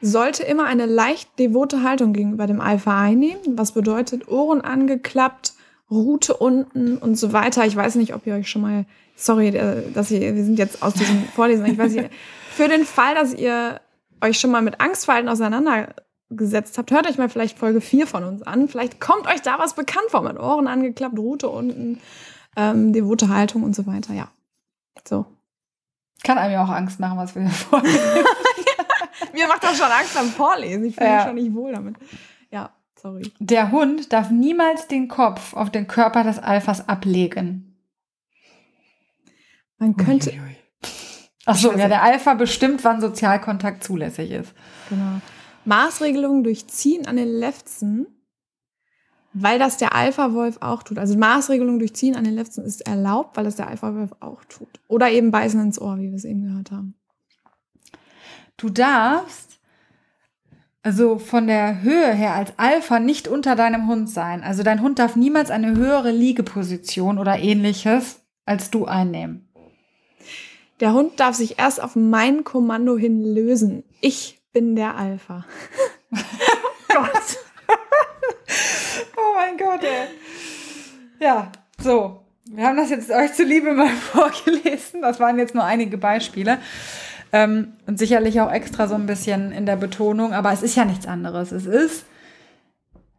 [0.00, 5.52] sollte immer eine leicht devote Haltung gegenüber dem Alpha einnehmen, was bedeutet Ohren angeklappt,
[5.90, 7.66] Rute unten und so weiter.
[7.66, 10.82] Ich weiß nicht, ob ihr euch schon mal, sorry, äh, dass ihr, wir sind jetzt
[10.82, 12.10] aus diesem Vorlesen, ich weiß nicht,
[12.60, 13.80] für den Fall, dass ihr
[14.20, 18.42] euch schon mal mit Angstverhalten auseinandergesetzt habt, hört euch mal vielleicht Folge 4 von uns
[18.42, 18.68] an.
[18.68, 22.02] Vielleicht kommt euch da was bekannt vor, mit Ohren angeklappt, Rute unten,
[22.58, 24.30] ähm, devote Haltung und so weiter, ja.
[25.08, 25.24] So.
[26.22, 27.98] Kann einem ja auch Angst machen, was wir hier vorlesen.
[29.32, 30.84] Mir macht das schon Angst beim Vorlesen.
[30.84, 31.16] Ich fühle ja.
[31.16, 31.96] mich schon nicht wohl damit.
[32.50, 33.32] Ja, sorry.
[33.38, 37.74] Der Hund darf niemals den Kopf auf den Körper des Alphas ablegen.
[39.78, 40.30] Man könnte.
[41.46, 44.52] Achso, ja, der Alpha bestimmt, wann Sozialkontakt zulässig ist.
[44.88, 45.20] Genau.
[45.64, 48.06] Maßregelung durch Ziehen an den Lefzen,
[49.32, 50.98] weil das der Alpha-Wolf auch tut.
[50.98, 54.80] Also Maßregelung durch Ziehen an den Lefzen ist erlaubt, weil das der Alpha-Wolf auch tut.
[54.88, 56.94] Oder eben beißen ins Ohr, wie wir es eben gehört haben.
[58.56, 59.60] Du darfst
[60.82, 64.42] also von der Höhe her als Alpha nicht unter deinem Hund sein.
[64.42, 69.49] Also dein Hund darf niemals eine höhere Liegeposition oder ähnliches als du einnehmen.
[70.80, 73.84] Der Hund darf sich erst auf mein Kommando hin lösen.
[74.00, 75.44] Ich bin der Alpha.
[76.88, 77.38] Gott.
[79.16, 80.08] oh mein Gott, ey.
[81.20, 82.24] Ja, so.
[82.46, 85.02] Wir haben das jetzt euch zuliebe mal vorgelesen.
[85.02, 86.58] Das waren jetzt nur einige Beispiele.
[87.32, 90.84] Ähm, und sicherlich auch extra so ein bisschen in der Betonung, aber es ist ja
[90.84, 91.52] nichts anderes.
[91.52, 92.06] Es ist,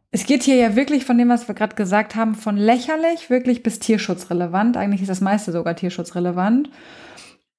[0.09, 3.63] es geht hier ja wirklich von dem, was wir gerade gesagt haben, von lächerlich wirklich
[3.63, 4.75] bis tierschutzrelevant.
[4.75, 6.69] Eigentlich ist das meiste sogar tierschutzrelevant.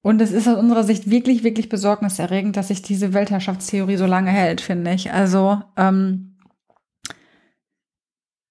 [0.03, 4.31] Und es ist aus unserer Sicht wirklich, wirklich besorgniserregend, dass sich diese Weltherrschaftstheorie so lange
[4.31, 5.13] hält, finde ich.
[5.13, 6.35] Also, ähm,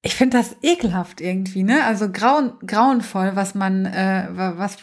[0.01, 1.85] ich finde das ekelhaft irgendwie, ne?
[1.85, 4.79] Also grauen, grauenvoll, was man, äh, was,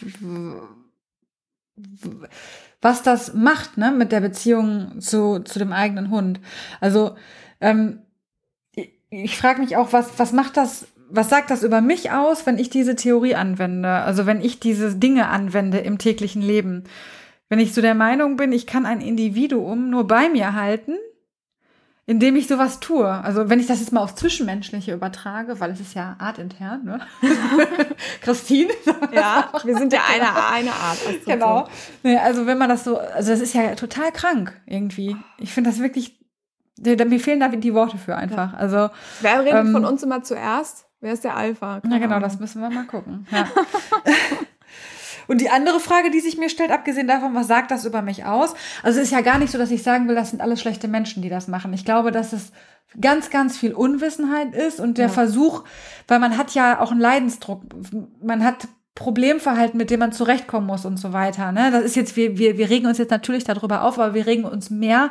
[2.80, 6.40] was das macht, ne, mit der Beziehung zu, zu dem eigenen Hund.
[6.80, 7.16] Also,
[7.60, 8.00] ähm,
[9.10, 12.58] ich, frage mich auch, was, was macht das, was sagt das über mich aus, wenn
[12.58, 13.88] ich diese Theorie anwende?
[13.88, 16.84] Also, wenn ich diese Dinge anwende im täglichen Leben.
[17.48, 20.94] Wenn ich so der Meinung bin, ich kann ein Individuum nur bei mir halten,
[22.10, 23.08] indem ich sowas tue.
[23.08, 27.00] Also wenn ich das jetzt mal aufs Zwischenmenschliche übertrage, weil es ist ja artintern, ne?
[28.20, 28.72] Christine?
[29.12, 30.98] Ja, wir sind ja eine, eine Art.
[31.24, 31.68] Genau.
[32.02, 35.16] Nee, also wenn man das so, also das ist ja total krank irgendwie.
[35.38, 36.18] Ich finde das wirklich,
[36.78, 38.54] mir fehlen da die Worte für einfach.
[38.54, 40.89] Also Wer redet ähm, von uns immer zuerst?
[41.00, 41.80] Wer ist der Alpha?
[41.84, 43.26] Na genau, das müssen wir mal gucken.
[43.32, 43.48] Ja.
[45.26, 48.24] Und die andere Frage, die sich mir stellt, abgesehen davon, was sagt das über mich
[48.24, 48.52] aus?
[48.82, 50.88] Also es ist ja gar nicht so, dass ich sagen will, das sind alles schlechte
[50.88, 51.72] Menschen, die das machen.
[51.72, 52.50] Ich glaube, dass es
[53.00, 55.12] ganz, ganz viel Unwissenheit ist und der ja.
[55.12, 55.62] Versuch,
[56.08, 57.62] weil man hat ja auch einen Leidensdruck.
[58.20, 61.52] Man hat Problemverhalten, mit dem man zurechtkommen muss und so weiter.
[61.52, 61.70] Ne?
[61.70, 64.44] Das ist jetzt, wir, wir, wir regen uns jetzt natürlich darüber auf, aber wir regen
[64.44, 65.10] uns mehr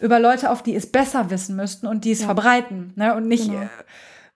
[0.00, 2.26] über Leute auf, die es besser wissen müssten und die es ja.
[2.26, 2.92] verbreiten.
[2.96, 3.14] Ne?
[3.14, 3.62] Und nicht genau.
[3.62, 3.68] äh,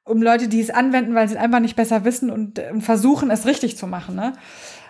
[0.04, 3.30] um Leute, die es anwenden, weil sie es einfach nicht besser wissen und, und versuchen,
[3.30, 4.14] es richtig zu machen.
[4.14, 4.34] Ne?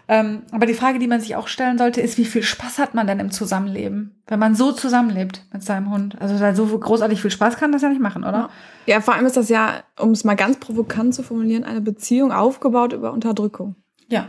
[0.07, 2.95] Ähm, aber die Frage, die man sich auch stellen sollte, ist, wie viel Spaß hat
[2.95, 6.21] man denn im Zusammenleben, wenn man so zusammenlebt mit seinem Hund?
[6.21, 8.51] Also so großartig viel Spaß kann das ja nicht machen, oder?
[8.87, 12.33] Ja, vor allem ist das ja, um es mal ganz provokant zu formulieren, eine Beziehung
[12.33, 13.77] aufgebaut über Unterdrückung.
[14.09, 14.29] Ja.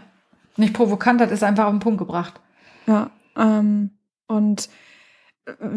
[0.55, 2.39] Nicht provokant, das ist einfach auf den Punkt gebracht.
[2.87, 3.09] Ja.
[3.35, 3.91] Ähm,
[4.27, 4.69] und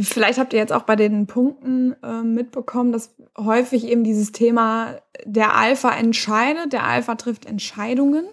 [0.01, 4.97] vielleicht habt ihr jetzt auch bei den Punkten äh, mitbekommen, dass häufig eben dieses Thema
[5.25, 8.25] der Alpha entscheidet, der Alpha trifft Entscheidungen.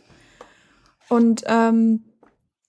[1.09, 2.03] Und ähm,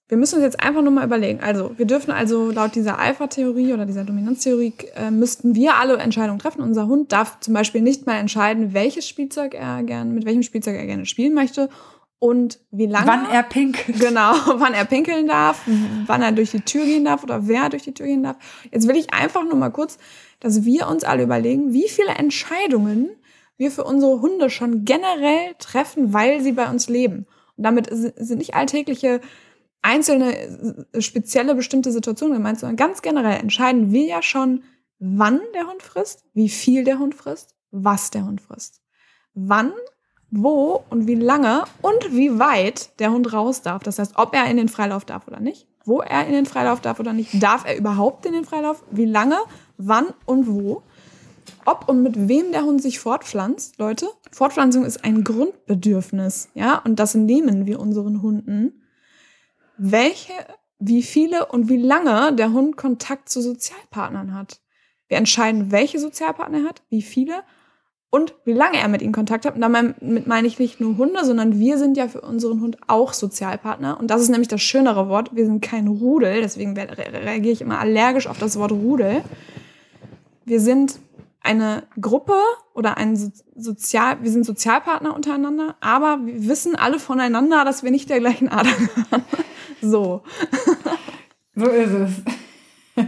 [0.09, 1.41] wir müssen uns jetzt einfach nur mal überlegen.
[1.41, 6.39] Also, wir dürfen also laut dieser Alpha-Theorie oder dieser Dominanztheorie äh, müssten wir alle Entscheidungen
[6.39, 6.61] treffen.
[6.61, 10.77] Unser Hund darf zum Beispiel nicht mal entscheiden, welches Spielzeug er gerne, mit welchem Spielzeug
[10.77, 11.69] er gerne spielen möchte
[12.27, 13.07] und wie lange.
[13.07, 14.01] Wann er pinkelt.
[14.01, 15.63] Genau, wann er pinkeln darf,
[16.07, 18.37] wann er durch die Tür gehen darf oder wer durch die Tür gehen darf.
[18.73, 19.99] Jetzt will ich einfach nur mal kurz,
[20.41, 23.11] dass wir uns alle überlegen, wie viele Entscheidungen
[23.57, 27.27] wir für unsere Hunde schon generell treffen, weil sie bei uns leben.
[27.57, 29.21] Und damit sind nicht alltägliche
[29.83, 34.65] einzelne spezielle bestimmte Situationen gemeint, sondern ganz generell entscheiden wir ja schon,
[34.99, 38.83] wann der Hund frisst, wie viel der Hund frisst, was der Hund frisst.
[39.33, 39.73] Wann,
[40.31, 43.83] wo und wie lange und wie weit der Hund raus darf.
[43.83, 46.81] Das heißt, ob er in den Freilauf darf oder nicht, wo er in den Freilauf
[46.81, 49.39] darf oder nicht, darf er überhaupt in den Freilauf, wie lange,
[49.77, 50.83] wann und wo.
[51.65, 54.09] Ob und mit wem der Hund sich fortpflanzt, Leute.
[54.33, 58.83] Fortpflanzung ist ein Grundbedürfnis, ja, und das nehmen wir unseren Hunden
[59.77, 60.33] welche,
[60.79, 64.61] wie viele und wie lange der Hund Kontakt zu Sozialpartnern hat.
[65.09, 67.43] Wir entscheiden, welche Sozialpartner er hat, wie viele
[68.17, 69.57] und wie lange er mit ihnen Kontakt hat.
[69.57, 73.13] Und damit meine ich nicht nur Hunde, sondern wir sind ja für unseren Hund auch
[73.13, 74.01] Sozialpartner.
[74.01, 75.37] Und das ist nämlich das schönere Wort.
[75.37, 79.23] Wir sind kein Rudel, deswegen reagiere ich immer allergisch auf das Wort Rudel.
[80.47, 80.99] Wir sind
[81.43, 82.35] eine Gruppe
[82.75, 83.17] oder ein
[83.55, 88.49] Sozial, wir sind Sozialpartner untereinander, aber wir wissen alle voneinander, dass wir nicht der gleichen
[88.49, 89.25] Ader gehören.
[89.83, 90.23] So.
[91.55, 93.05] so ist es.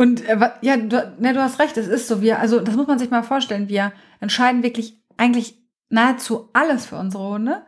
[0.00, 2.22] Und äh, ja, du, ne, du hast recht, es ist so.
[2.22, 3.68] Wir, also das muss man sich mal vorstellen.
[3.68, 5.58] Wir entscheiden wirklich eigentlich
[5.90, 7.60] nahezu alles für unsere Hunde.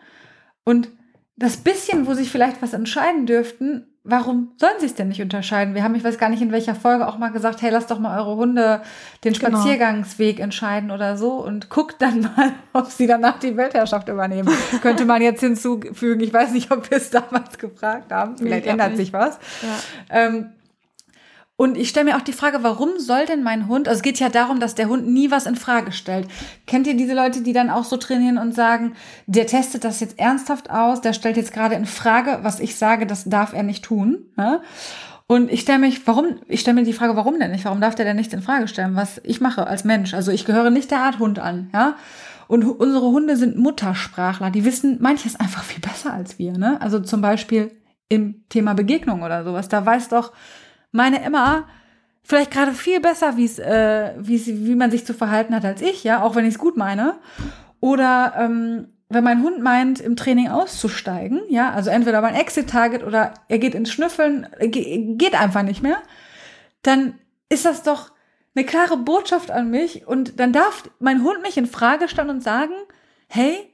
[0.64, 0.88] Und
[1.36, 5.74] das bisschen, wo sich vielleicht was entscheiden dürften, warum sollen sie es denn nicht unterscheiden?
[5.74, 7.98] Wir haben, ich weiß gar nicht in welcher Folge auch mal gesagt, hey, lasst doch
[7.98, 8.80] mal eure Hunde
[9.24, 9.58] den genau.
[9.58, 14.48] Spaziergangsweg entscheiden oder so und guckt dann mal, ob sie danach die Weltherrschaft übernehmen.
[14.80, 16.22] Könnte man jetzt hinzufügen.
[16.22, 18.38] Ich weiß nicht, ob wir es damals gefragt haben.
[18.38, 19.38] Vielleicht ändert sich was.
[19.60, 19.68] Ja.
[20.08, 20.46] Ähm,
[21.56, 24.18] und ich stelle mir auch die Frage, warum soll denn mein Hund, also es geht
[24.18, 26.26] ja darum, dass der Hund nie was in Frage stellt.
[26.66, 28.94] Kennt ihr diese Leute, die dann auch so trainieren und sagen,
[29.26, 33.06] der testet das jetzt ernsthaft aus, der stellt jetzt gerade in Frage, was ich sage,
[33.06, 34.30] das darf er nicht tun.
[34.36, 34.60] Ne?
[35.26, 37.64] Und ich stelle mich, warum, ich stelle mir die Frage, warum denn nicht?
[37.64, 40.14] Warum darf der denn nicht in Frage stellen, was ich mache als Mensch?
[40.14, 41.96] Also ich gehöre nicht der Art Hund an, ja.
[42.48, 46.80] Und unsere Hunde sind Muttersprachler, die wissen manches einfach viel besser als wir, ne?
[46.80, 47.70] Also zum Beispiel
[48.08, 49.68] im Thema Begegnung oder sowas.
[49.68, 50.32] Da weiß doch
[50.92, 51.68] meine Emma
[52.22, 56.04] vielleicht gerade viel besser, wie's, äh, wie's, wie man sich zu verhalten hat als ich,
[56.04, 57.16] ja, auch wenn ich es gut meine.
[57.80, 63.34] Oder ähm, wenn mein Hund meint, im Training auszusteigen, ja, also entweder mein Exit-Target oder
[63.48, 65.98] er geht ins Schnüffeln, geht einfach nicht mehr,
[66.82, 68.12] dann ist das doch
[68.54, 72.42] eine klare Botschaft an mich und dann darf mein Hund mich in Frage stellen und
[72.42, 72.74] sagen,
[73.28, 73.71] hey,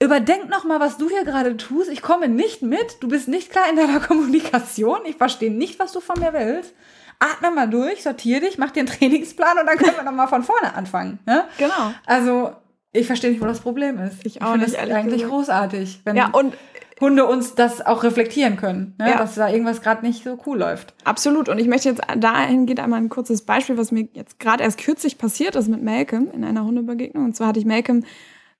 [0.00, 1.90] Überdenk noch mal, was du hier gerade tust.
[1.90, 2.98] Ich komme nicht mit.
[3.00, 5.00] Du bist nicht klar in deiner Kommunikation.
[5.06, 6.72] Ich verstehe nicht, was du von mir willst.
[7.18, 10.28] Atme mal durch, sortiere dich, mach dir einen Trainingsplan und dann können wir noch mal
[10.28, 11.18] von vorne anfangen.
[11.26, 11.44] Ne?
[11.58, 11.92] Genau.
[12.06, 12.52] Also
[12.92, 14.24] ich verstehe nicht, wo das Problem ist.
[14.24, 14.74] Ich auch ich nicht.
[14.74, 15.30] Das eigentlich gesagt.
[15.30, 16.54] großartig, wenn ja, und
[17.00, 19.10] Hunde uns das auch reflektieren können, ne?
[19.10, 19.18] ja.
[19.18, 20.94] dass da irgendwas gerade nicht so cool läuft.
[21.04, 21.48] Absolut.
[21.48, 24.78] Und ich möchte jetzt dahin geht einmal ein kurzes Beispiel, was mir jetzt gerade erst
[24.78, 27.24] kürzlich passiert ist mit Malcolm in einer Hundebegegnung.
[27.24, 28.04] Und zwar hatte ich Malcolm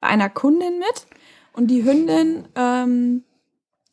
[0.00, 1.06] bei einer Kundin mit
[1.58, 3.24] und die Hündin ähm,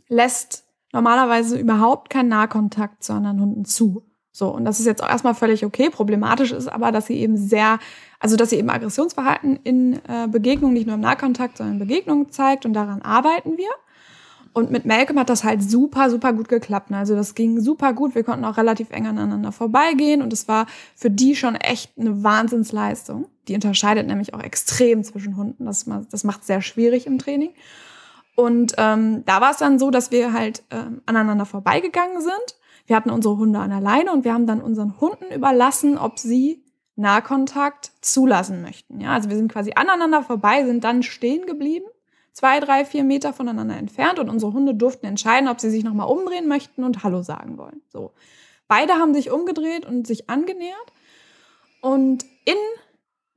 [0.08, 4.04] lässt normalerweise überhaupt keinen Nahkontakt zu anderen Hunden zu.
[4.32, 5.90] So, und das ist jetzt auch erstmal völlig okay.
[5.90, 7.80] Problematisch ist aber, dass sie eben sehr,
[8.20, 12.30] also dass sie eben Aggressionsverhalten in äh, Begegnungen, nicht nur im Nahkontakt, sondern in Begegnungen
[12.30, 13.70] zeigt und daran arbeiten wir.
[14.56, 16.90] Und mit Malcolm hat das halt super, super gut geklappt.
[16.94, 18.16] Also das ging super gut.
[18.16, 22.24] Wir konnten auch relativ eng aneinander vorbeigehen und es war für die schon echt eine
[22.24, 23.28] Wahnsinnsleistung.
[23.50, 25.66] Die unterscheidet nämlich auch extrem zwischen Hunden.
[25.66, 27.50] Das, das macht sehr schwierig im Training.
[28.38, 32.56] Und ähm, da war es dann so, dass wir halt ähm, aneinander vorbeigegangen sind.
[32.88, 36.18] Wir hatten unsere Hunde an der Leine und wir haben dann unseren Hunden überlassen, ob
[36.18, 36.64] sie
[36.96, 39.02] Nahkontakt zulassen möchten.
[39.02, 41.88] Ja, also wir sind quasi aneinander vorbei, sind dann stehen geblieben
[42.36, 46.08] zwei, drei, vier Meter voneinander entfernt und unsere Hunde durften entscheiden, ob sie sich nochmal
[46.08, 47.82] umdrehen möchten und Hallo sagen wollen.
[47.88, 48.12] So.
[48.68, 50.92] Beide haben sich umgedreht und sich angenähert.
[51.82, 52.58] Und in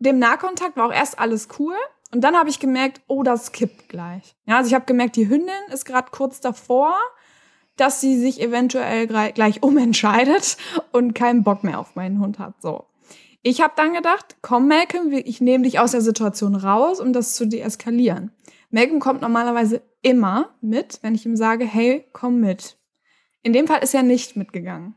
[0.01, 1.77] dem Nahkontakt war auch erst alles cool.
[2.13, 4.35] Und dann habe ich gemerkt, oh, das kippt gleich.
[4.47, 6.97] Ja, also ich habe gemerkt, die Hündin ist gerade kurz davor,
[7.77, 10.57] dass sie sich eventuell gleich umentscheidet
[10.91, 12.61] und keinen Bock mehr auf meinen Hund hat.
[12.61, 12.87] So.
[13.43, 17.35] Ich habe dann gedacht, komm, Malcolm, ich nehme dich aus der Situation raus, um das
[17.35, 18.33] zu deeskalieren.
[18.71, 22.77] Malcolm kommt normalerweise immer mit, wenn ich ihm sage, hey, komm mit.
[23.43, 24.95] In dem Fall ist er nicht mitgegangen.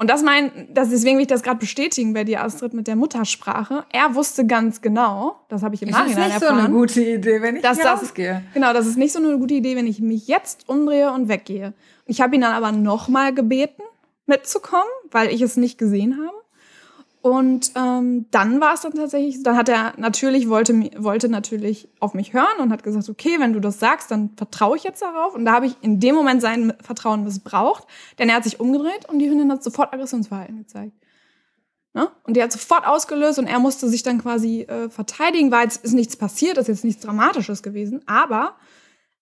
[0.00, 2.94] Und das mein, das deswegen will ich das gerade bestätigen bei dir, Astrid, mit der
[2.94, 3.84] Muttersprache.
[3.90, 6.56] Er wusste ganz genau, das habe ich im ist Nachhinein nicht erfahren.
[6.56, 8.44] so eine gute Idee, wenn ich dass das, rausgehe.
[8.54, 11.74] Genau, das ist nicht so eine gute Idee, wenn ich mich jetzt umdrehe und weggehe.
[12.06, 13.82] Ich habe ihn dann aber nochmal gebeten,
[14.26, 16.36] mitzukommen, weil ich es nicht gesehen habe.
[17.28, 22.14] Und ähm, dann war es dann tatsächlich, dann hat er natürlich, wollte, wollte natürlich auf
[22.14, 25.34] mich hören und hat gesagt, okay, wenn du das sagst, dann vertraue ich jetzt darauf.
[25.34, 27.86] Und da habe ich in dem Moment sein Vertrauen missbraucht,
[28.18, 30.94] denn er hat sich umgedreht und die Hündin hat sofort Aggressionsverhalten gezeigt.
[31.92, 32.08] Ne?
[32.22, 35.84] Und die hat sofort ausgelöst und er musste sich dann quasi äh, verteidigen, weil jetzt
[35.84, 38.00] ist nichts passiert, ist jetzt nichts Dramatisches gewesen.
[38.06, 38.56] Aber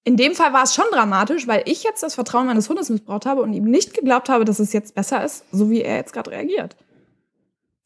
[0.05, 3.27] in dem Fall war es schon dramatisch, weil ich jetzt das Vertrauen meines Hundes missbraucht
[3.27, 6.13] habe und ihm nicht geglaubt habe, dass es jetzt besser ist, so wie er jetzt
[6.13, 6.77] gerade reagiert.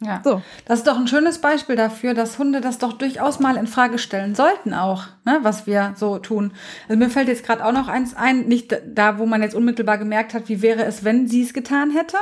[0.03, 0.22] Ja.
[0.24, 0.40] So.
[0.64, 3.98] Das ist doch ein schönes Beispiel dafür, dass Hunde das doch durchaus mal in Frage
[3.98, 6.53] stellen sollten auch, ne, was wir so tun.
[6.88, 9.98] Also mir fällt jetzt gerade auch noch eins ein, nicht da, wo man jetzt unmittelbar
[9.98, 12.16] gemerkt hat, wie wäre es, wenn sie es getan hätte.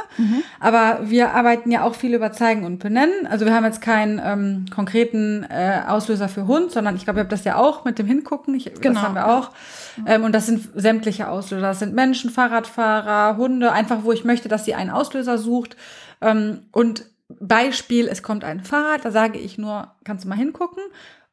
[0.59, 3.27] Aber wir arbeiten ja auch viel über Zeigen und Benennen.
[3.29, 7.23] Also wir haben jetzt keinen ähm, konkreten äh, Auslöser für Hund, sondern ich glaube, ihr
[7.23, 8.55] habt das ja auch mit dem Hingucken.
[8.55, 9.39] Ich, Genau, Das haben wir ja.
[9.39, 9.51] auch.
[10.07, 11.69] Ähm, und das sind sämtliche Auslöser.
[11.69, 15.77] Das sind Menschen, Fahrradfahrer, Hunde, einfach wo ich möchte, dass sie einen Auslöser sucht.
[16.21, 20.83] Ähm, und Beispiel, es kommt ein Fahrrad, da sage ich nur, kannst du mal hingucken?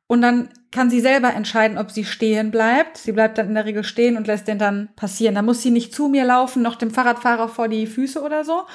[0.08, 2.98] Und dann kann sie selber entscheiden, ob sie stehen bleibt.
[2.98, 5.34] Sie bleibt dann in der Regel stehen und lässt den dann passieren.
[5.34, 8.66] Da muss sie nicht zu mir laufen, noch dem Fahrradfahrer vor die Füße oder so.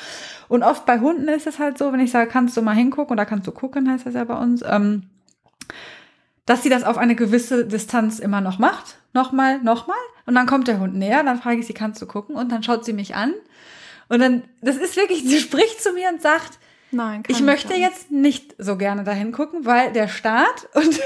[0.48, 3.12] Und oft bei Hunden ist es halt so, wenn ich sage, kannst du mal hingucken
[3.12, 5.04] oder kannst du gucken, heißt das ja bei uns, ähm,
[6.46, 8.96] dass sie das auf eine gewisse Distanz immer noch macht.
[9.12, 9.96] Nochmal, nochmal.
[10.26, 12.34] Und dann kommt der Hund näher, dann frage ich sie, kannst du gucken?
[12.34, 13.34] Und dann schaut sie mich an.
[14.08, 16.58] Und dann, das ist wirklich, sie spricht zu mir und sagt,
[16.92, 17.80] Nein, ich möchte nicht.
[17.80, 21.00] jetzt nicht so gerne dahin gucken, weil der Staat, und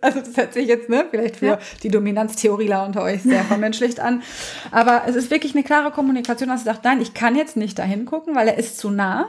[0.00, 1.58] also das hört sich jetzt, ne, vielleicht für Ja.
[1.82, 4.22] die Dominanztheorieler unter euch sehr vermenschlicht an,
[4.70, 7.78] aber es ist wirklich eine klare Kommunikation, dass sie sagt, nein, ich kann jetzt nicht
[7.78, 9.26] dahin gucken, weil er ist zu nah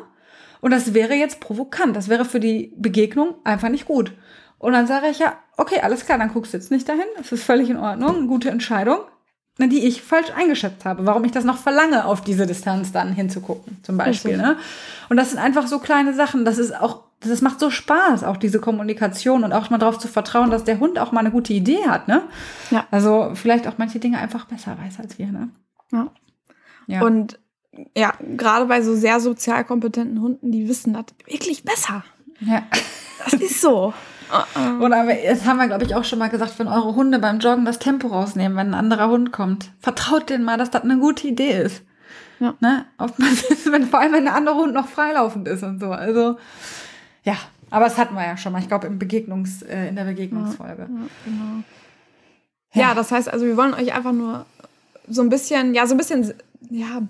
[0.62, 4.14] und das wäre jetzt provokant, das wäre für die Begegnung einfach nicht gut.
[4.60, 7.32] Und dann sage ich ja, okay, alles klar, dann guckst du jetzt nicht dahin, das
[7.32, 9.00] ist völlig in Ordnung, gute Entscheidung,
[9.58, 13.78] die ich falsch eingeschätzt habe, warum ich das noch verlange, auf diese Distanz dann hinzugucken,
[13.84, 14.32] zum Beispiel.
[14.32, 14.48] Richtig.
[14.48, 14.58] Ne?
[15.10, 18.38] Und das sind einfach so kleine Sachen, das ist auch, das macht so Spaß, auch
[18.38, 21.54] diese Kommunikation und auch mal darauf zu vertrauen, dass der Hund auch mal eine gute
[21.54, 22.22] Idee hat, ne?
[22.70, 22.86] Ja.
[22.92, 25.50] Also vielleicht auch manche Dinge einfach besser weiß als wir, ne?
[25.92, 26.12] Ja.
[26.86, 27.02] Ja.
[27.02, 27.40] Und
[27.96, 32.04] ja, gerade bei so sehr sozial kompetenten Hunden, die wissen das wirklich besser.
[32.42, 32.64] ja.
[33.24, 33.94] Das ist so.
[34.80, 37.40] Und aber das haben wir, glaube ich, auch schon mal gesagt, wenn eure Hunde beim
[37.40, 40.98] Joggen das Tempo rausnehmen, wenn ein anderer Hund kommt, vertraut denen mal, dass das eine
[40.98, 41.84] gute Idee ist.
[42.40, 42.54] Ja.
[42.60, 42.86] Ne?
[42.98, 45.92] Oftmals ist, wenn, vor allem, wenn der andere Hund noch freilaufend ist und so.
[45.92, 46.38] Also,
[47.24, 47.36] ja.
[47.70, 50.84] Aber das hatten wir ja schon mal, ich glaube, im Begegnungs, äh, in der Begegnungsfolge.
[50.84, 51.64] Ja, genau.
[52.74, 54.46] Ja, das heißt also, wir wollen euch einfach nur
[55.08, 56.34] so ein bisschen, ja, so ein bisschen,
[56.70, 57.02] ja,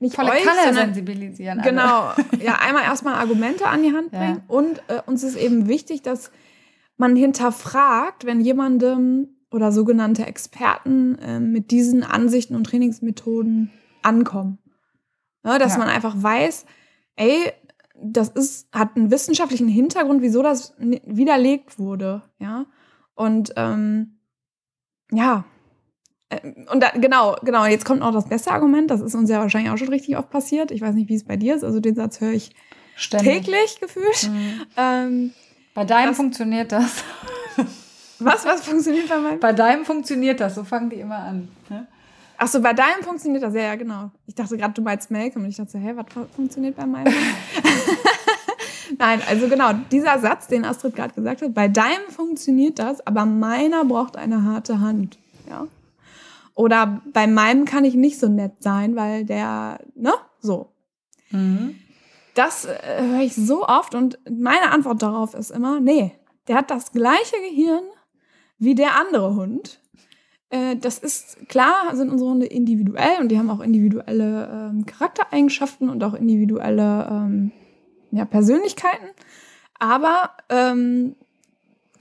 [0.00, 1.60] nicht Volle euch, Kanne sensibilisieren.
[1.60, 1.70] alle.
[1.70, 2.12] Genau,
[2.44, 4.18] ja, einmal erstmal Argumente an die Hand Ja.
[4.18, 4.42] bringen.
[4.48, 6.30] Und äh, uns ist eben wichtig, dass
[6.96, 13.70] man hinterfragt, wenn jemandem oder sogenannte Experten äh, mit diesen Ansichten und Trainingsmethoden
[14.02, 14.58] ankommen.
[15.44, 15.78] Ne, dass Ja.
[15.78, 16.66] man einfach weiß,
[17.16, 17.52] ey,
[17.96, 22.22] das ist, hat einen wissenschaftlichen Hintergrund, wieso das widerlegt wurde.
[22.38, 22.66] Ja.
[23.14, 24.18] Und ähm,
[25.12, 25.44] ja.
[26.30, 29.40] Äh, Und da, genau, genau, jetzt kommt noch das beste Argument, das ist uns ja
[29.40, 30.70] wahrscheinlich auch schon richtig oft passiert.
[30.70, 31.64] Ich weiß nicht, wie es bei dir ist.
[31.64, 32.50] Also den Satz höre ich
[32.96, 33.44] Ständig.
[33.44, 34.30] täglich gefühlt.
[34.30, 34.60] Mhm.
[34.76, 35.32] Ähm,
[35.74, 37.02] Bei deinem Das- funktioniert das.
[38.18, 39.40] was, was funktioniert bei meinem?
[39.40, 41.48] Bei deinem funktioniert das, so fangen die immer an.
[41.68, 41.86] Ne?
[42.36, 44.10] Achso, bei deinem funktioniert das, ja, ja, genau.
[44.26, 46.84] Ich dachte gerade, du meinst Malcolm und ich dachte, so, hä, was fu- funktioniert bei
[46.86, 47.12] meinem?
[48.98, 53.24] Nein, also genau, dieser Satz, den Astrid gerade gesagt hat, bei deinem funktioniert das, aber
[53.24, 55.18] meiner braucht eine harte Hand.
[55.48, 55.66] Ja.
[56.54, 60.72] Oder bei meinem kann ich nicht so nett sein, weil der, ne, so.
[61.30, 61.76] Mhm.
[62.34, 66.12] Das äh, höre ich so oft und meine Antwort darauf ist immer, nee,
[66.48, 67.84] der hat das gleiche Gehirn
[68.58, 69.80] wie der andere Hund.
[70.50, 75.88] Äh, das ist klar, sind unsere Hunde individuell und die haben auch individuelle ähm, Charaktereigenschaften
[75.88, 77.52] und auch individuelle ähm,
[78.10, 79.06] ja, Persönlichkeiten.
[79.78, 81.16] Aber ähm,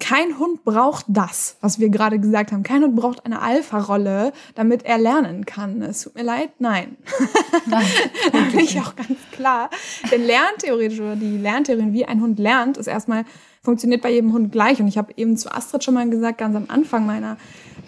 [0.04, 2.64] kein Hund braucht das, was wir gerade gesagt haben.
[2.64, 5.82] Kein Hund braucht eine Alpha-Rolle, damit er lernen kann.
[5.82, 6.98] Es tut mir leid, nein.
[7.68, 7.86] Nein,
[8.34, 9.70] Da bin ich auch ganz klar.
[10.12, 13.24] Denn lerntheoretisch oder die Lerntheorien, wie ein Hund lernt, ist erstmal,
[13.62, 14.82] funktioniert bei jedem Hund gleich.
[14.82, 17.38] Und ich habe eben zu Astrid schon mal gesagt, ganz am Anfang meiner,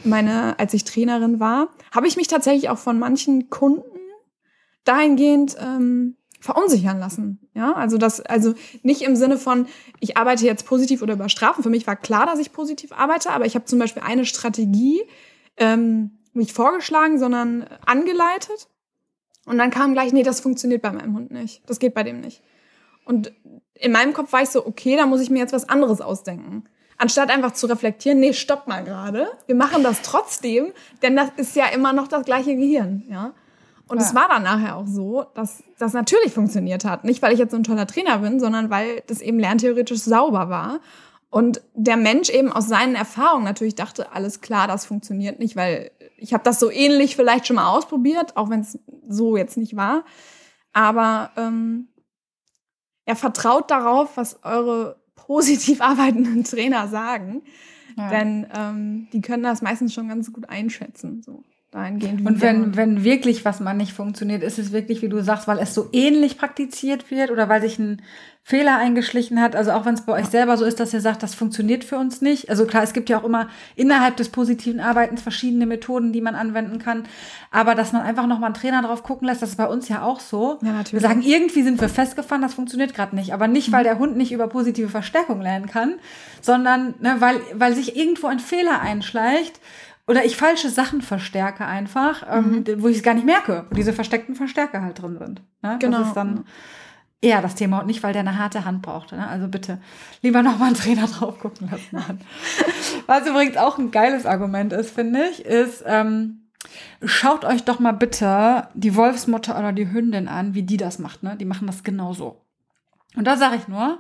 [0.06, 3.84] meine, als ich Trainerin war, habe ich mich tatsächlich auch von manchen Kunden
[4.86, 6.16] dahingehend ähm,
[6.46, 7.40] verunsichern lassen.
[7.54, 9.68] Ja, also das, also nicht im Sinne von,
[10.00, 11.64] ich arbeite jetzt positiv oder über Strafen.
[11.64, 15.02] Für mich war klar, dass ich positiv arbeite, aber ich habe zum Beispiel eine Strategie
[15.58, 18.68] ähm, nicht vorgeschlagen, sondern angeleitet.
[19.46, 21.62] Und dann kam gleich, nee, das funktioniert bei meinem Hund nicht.
[21.68, 22.42] Das geht bei dem nicht.
[23.06, 23.34] Und
[23.74, 26.64] in meinem Kopf war ich so, okay, da muss ich mir jetzt was anderes ausdenken.
[26.98, 29.28] Anstatt einfach zu reflektieren, nee, stopp mal gerade.
[29.48, 30.72] Wir machen das trotzdem,
[31.02, 33.34] denn das ist ja immer noch das gleiche Gehirn, ja.
[33.88, 34.04] Und ja.
[34.04, 37.04] es war dann nachher auch so, dass das natürlich funktioniert hat.
[37.04, 40.50] Nicht, weil ich jetzt so ein toller Trainer bin, sondern weil das eben lerntheoretisch sauber
[40.50, 40.80] war.
[41.30, 45.92] Und der Mensch eben aus seinen Erfahrungen natürlich dachte, alles klar, das funktioniert nicht, weil
[46.18, 49.76] ich habe das so ähnlich vielleicht schon mal ausprobiert, auch wenn es so jetzt nicht
[49.76, 50.06] war.
[50.74, 51.90] Aber ähm,
[53.06, 57.44] er vertraut darauf, was eure positiv arbeitenden Trainer sagen.
[57.98, 58.10] Ja.
[58.10, 61.22] Denn ähm, die können das meistens schon ganz gut einschätzen.
[61.22, 61.44] So
[61.76, 62.26] dahingehend.
[62.26, 65.60] Und wenn, wenn wirklich was mal nicht funktioniert, ist es wirklich, wie du sagst, weil
[65.60, 68.02] es so ähnlich praktiziert wird oder weil sich ein
[68.42, 69.56] Fehler eingeschlichen hat.
[69.56, 71.98] Also auch wenn es bei euch selber so ist, dass ihr sagt, das funktioniert für
[71.98, 72.50] uns nicht.
[72.50, 76.36] Also klar, es gibt ja auch immer innerhalb des positiven Arbeitens verschiedene Methoden, die man
[76.36, 77.04] anwenden kann.
[77.52, 80.04] Aber dass man einfach nochmal einen Trainer drauf gucken lässt, das ist bei uns ja
[80.04, 80.60] auch so.
[80.62, 80.94] Ja, natürlich.
[80.94, 83.34] Wir sagen, irgendwie sind wir festgefahren, das funktioniert gerade nicht.
[83.34, 85.96] Aber nicht, weil der Hund nicht über positive Verstärkung lernen kann,
[86.40, 89.60] sondern ne, weil, weil sich irgendwo ein Fehler einschleicht
[90.08, 92.82] oder ich falsche Sachen verstärke einfach, ähm, mhm.
[92.82, 95.42] wo ich es gar nicht merke, wo diese versteckten Verstärker halt drin sind.
[95.62, 95.78] Ne?
[95.80, 96.00] Genau.
[96.00, 96.46] Das ist dann
[97.22, 99.12] eher das Thema und nicht, weil der eine harte Hand braucht.
[99.12, 99.28] Ne?
[99.28, 99.82] Also bitte
[100.22, 102.20] lieber nochmal einen Trainer drauf gucken lassen.
[103.08, 106.50] Was übrigens auch ein geiles Argument ist, finde ich, ist, ähm,
[107.04, 111.24] schaut euch doch mal bitte die Wolfsmutter oder die Hündin an, wie die das macht.
[111.24, 111.36] Ne?
[111.36, 112.42] Die machen das genauso.
[113.16, 114.00] Und da sage ich nur,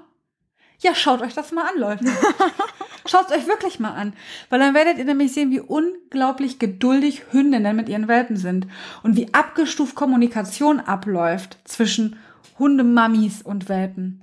[0.79, 2.05] ja, schaut euch das mal an, Leute.
[3.05, 4.13] schaut es euch wirklich mal an.
[4.49, 8.67] Weil dann werdet ihr nämlich sehen, wie unglaublich geduldig Hündinnen mit ihren Welpen sind.
[9.03, 12.17] Und wie abgestuft Kommunikation abläuft zwischen
[12.59, 14.21] Hundemamis und Welpen.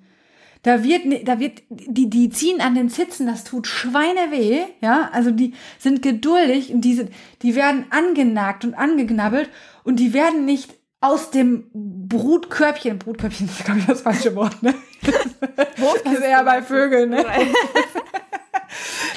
[0.63, 5.11] Da wird, da wird, die, die ziehen an den Zitzen, das tut Schweine weh, ja.
[5.13, 7.11] Also die sind geduldig und die sind,
[7.43, 9.51] die werden angenagt und angeknabbelt
[9.83, 14.73] und die werden nicht aus dem Brutkörbchen, Brutkörbchen ist, glaube ich, das falsche Wort, ne?
[15.03, 17.25] Das ist eher bei Vögeln, ne?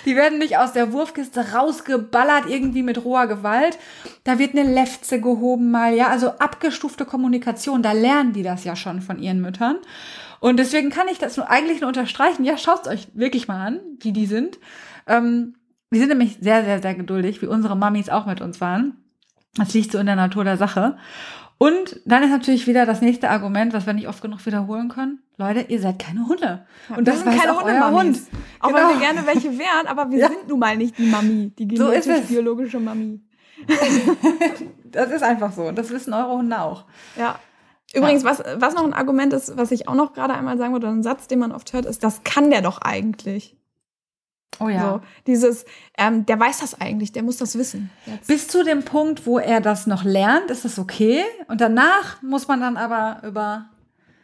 [0.05, 3.77] Die werden nicht aus der Wurfkiste rausgeballert, irgendwie mit roher Gewalt.
[4.23, 8.75] Da wird eine Lefze gehoben mal, ja, also abgestufte Kommunikation, da lernen die das ja
[8.75, 9.77] schon von ihren Müttern.
[10.39, 12.43] Und deswegen kann ich das nur eigentlich nur unterstreichen.
[12.43, 14.59] Ja, schaut euch wirklich mal an, wie die sind.
[15.07, 15.55] Ähm,
[15.91, 18.97] die sind nämlich sehr, sehr, sehr geduldig, wie unsere Mamis auch mit uns waren.
[19.55, 20.97] Das liegt so in der Natur der Sache.
[21.57, 25.19] Und dann ist natürlich wieder das nächste Argument, was wir nicht oft genug wiederholen können.
[25.37, 26.65] Leute, ihr seid keine Hunde.
[26.89, 28.19] Ja, und das sind keine Hunde Hund.
[28.59, 28.79] Auch genau.
[28.79, 30.27] wenn wir gerne welche wären, aber wir ja.
[30.27, 33.21] sind nun mal nicht die Mami, die genetisch so biologische Mami.
[34.91, 35.63] das ist einfach so.
[35.63, 36.85] Und das wissen eure Hunde auch.
[37.17, 37.39] Ja.
[37.93, 38.29] Übrigens, ja.
[38.29, 41.03] was, was noch ein Argument ist, was ich auch noch gerade einmal sagen würde, ein
[41.03, 43.55] Satz, den man oft hört, ist, das kann der doch eigentlich.
[44.59, 44.81] Oh ja.
[44.81, 45.65] So, dieses,
[45.97, 47.89] ähm, der weiß das eigentlich, der muss das wissen.
[48.05, 48.27] Jetzt.
[48.27, 51.23] Bis zu dem Punkt, wo er das noch lernt, ist das okay.
[51.47, 53.65] Und danach muss man dann aber über.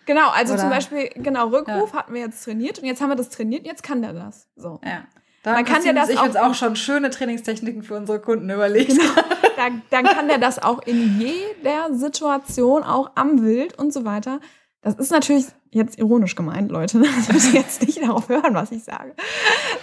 [0.05, 0.61] Genau, also Oder?
[0.61, 1.99] zum Beispiel, genau, Rückruf ja.
[1.99, 4.47] hatten wir jetzt trainiert und jetzt haben wir das trainiert, jetzt kann der das.
[4.55, 4.79] So.
[4.83, 5.03] Ja.
[5.43, 8.91] Da dann kann der das auch, uns auch schon schöne Trainingstechniken für unsere Kunden überlegt.
[8.91, 9.03] Genau.
[9.57, 14.39] Dann, dann kann der das auch in jeder Situation, auch am Wild und so weiter.
[14.81, 16.99] Das ist natürlich jetzt ironisch gemeint, Leute.
[17.15, 19.15] Das müssen jetzt nicht darauf hören, was ich sage.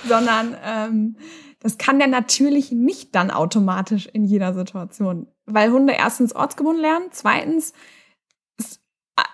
[0.07, 1.17] Sondern ähm,
[1.61, 5.29] das kann der natürlich nicht dann automatisch in jeder Situation.
[5.47, 7.73] Weil Hunde erstens ortsgebunden lernen, zweitens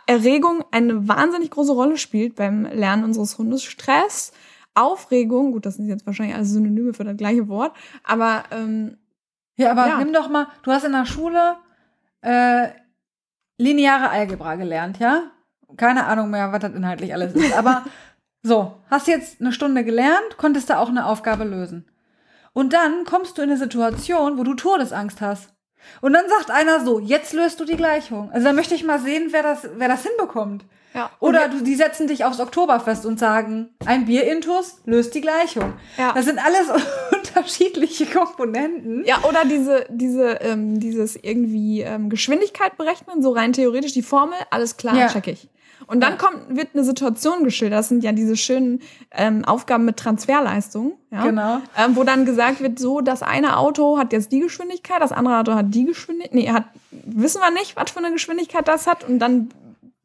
[0.07, 3.62] Erregung eine wahnsinnig große Rolle spielt beim Lernen unseres Hundes.
[3.62, 4.33] Stress,
[4.75, 8.99] Aufregung, gut, das sind jetzt wahrscheinlich alles Synonyme für das gleiche Wort, aber ähm,
[9.57, 9.99] ja, aber ja.
[9.99, 11.57] nimm doch mal, du hast in der Schule
[12.23, 12.69] äh,
[13.59, 15.31] lineare Algebra gelernt, ja?
[15.77, 17.57] Keine Ahnung mehr, was das inhaltlich alles ist.
[17.57, 17.85] Aber
[18.43, 21.87] so, hast jetzt eine Stunde gelernt, konntest du auch eine Aufgabe lösen.
[22.53, 25.51] Und dann kommst du in eine Situation, wo du Todesangst hast.
[26.01, 28.31] Und dann sagt einer so, jetzt löst du die Gleichung.
[28.33, 30.64] Also da möchte ich mal sehen, wer das, wer das hinbekommt.
[30.95, 31.11] Ja.
[31.18, 35.75] Oder du, die setzen dich aufs Oktoberfest und sagen, ein Bier-Intus löst die Gleichung.
[35.99, 36.12] Ja.
[36.12, 36.68] Das sind alles
[37.12, 39.05] unterschiedliche Komponenten.
[39.05, 44.39] Ja, oder diese, diese, ähm, dieses irgendwie ähm, Geschwindigkeit berechnen, so rein theoretisch die Formel,
[44.51, 45.09] alles klar, ja.
[45.09, 45.49] check ich.
[45.87, 47.78] Und dann kommt, wird eine Situation geschildert.
[47.78, 48.80] Das sind ja diese schönen
[49.11, 50.99] ähm, Aufgaben mit Transferleistung.
[51.11, 51.24] Ja?
[51.24, 51.61] Genau.
[51.76, 55.39] Ähm, wo dann gesagt wird, so, das eine Auto hat jetzt die Geschwindigkeit, das andere
[55.39, 56.35] Auto hat die Geschwindigkeit.
[56.35, 59.05] Nee, hat, wissen wir nicht, was für eine Geschwindigkeit das hat.
[59.05, 59.51] Und dann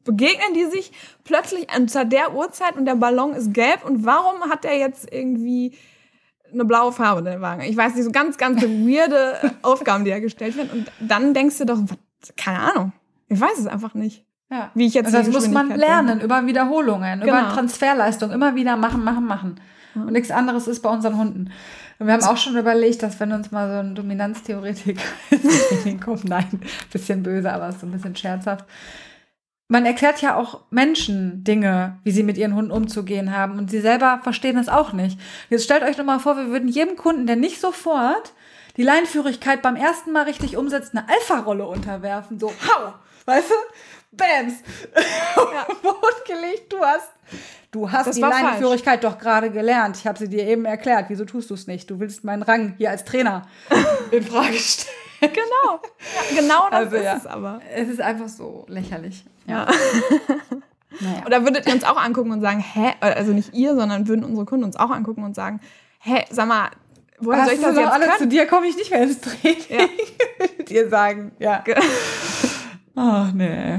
[0.04, 0.92] begegnen die sich
[1.24, 3.84] plötzlich unter der Uhrzeit und der Ballon ist gelb.
[3.84, 5.74] Und warum hat er jetzt irgendwie
[6.52, 7.62] eine blaue Farbe in der Wagen?
[7.62, 10.70] Ich weiß nicht, so ganz, ganz weirde Aufgaben, die da gestellt werden.
[10.70, 11.78] Und dann denkst du doch,
[12.36, 12.92] keine Ahnung.
[13.28, 14.24] Ich weiß es einfach nicht.
[14.50, 14.70] Ja.
[14.74, 16.24] Wie ich jetzt also das muss man lernen bin.
[16.24, 17.32] über Wiederholungen, genau.
[17.32, 19.60] über Transferleistung, immer wieder machen, machen, machen.
[19.94, 20.02] Ja.
[20.02, 21.50] Und nichts anderes ist bei unseren Hunden.
[21.98, 25.02] Und wir haben auch schon überlegt, dass wenn uns mal so ein Dominanztheoretiker
[26.04, 28.64] kommt, nein, bisschen böse, aber so ein bisschen scherzhaft.
[29.68, 33.56] Man erklärt ja auch Menschen Dinge, wie sie mit ihren Hunden umzugehen haben.
[33.56, 35.20] Und sie selber verstehen es auch nicht.
[35.48, 38.32] Jetzt stellt euch doch mal vor, wir würden jedem Kunden, der nicht sofort
[38.76, 42.40] die Leinführigkeit beim ersten Mal richtig umsetzt, eine Alpha-Rolle unterwerfen.
[42.40, 42.94] So, hau!
[43.26, 43.54] Weißt du?
[44.12, 44.54] Bams!
[45.36, 45.66] Ja.
[45.82, 47.10] Boden gelegt, du hast.
[47.70, 49.96] Du hast das die Leinenführigkeit doch gerade gelernt.
[49.96, 51.06] Ich habe sie dir eben erklärt.
[51.08, 51.88] Wieso tust du es nicht?
[51.88, 53.46] Du willst meinen Rang hier als Trainer
[54.10, 54.96] in Frage stellen.
[55.20, 55.80] Genau.
[55.80, 57.16] Ja, genau das also, ist ja.
[57.16, 57.60] es aber.
[57.72, 59.24] Es ist einfach so lächerlich.
[59.46, 59.66] Ja.
[61.00, 61.26] naja.
[61.26, 62.94] Oder würdet ihr uns auch angucken und sagen, hä?
[63.00, 65.60] Also nicht ihr, sondern würden unsere Kunden uns auch angucken und sagen,
[66.00, 66.70] hä, sag mal,
[67.20, 68.18] woher soll ich das jetzt alle können?
[68.18, 69.62] Zu dir komme ich nicht mehr ins Training.
[69.68, 70.64] Ja.
[70.64, 71.62] dir sagen, ja.
[72.96, 73.78] Ach, nee.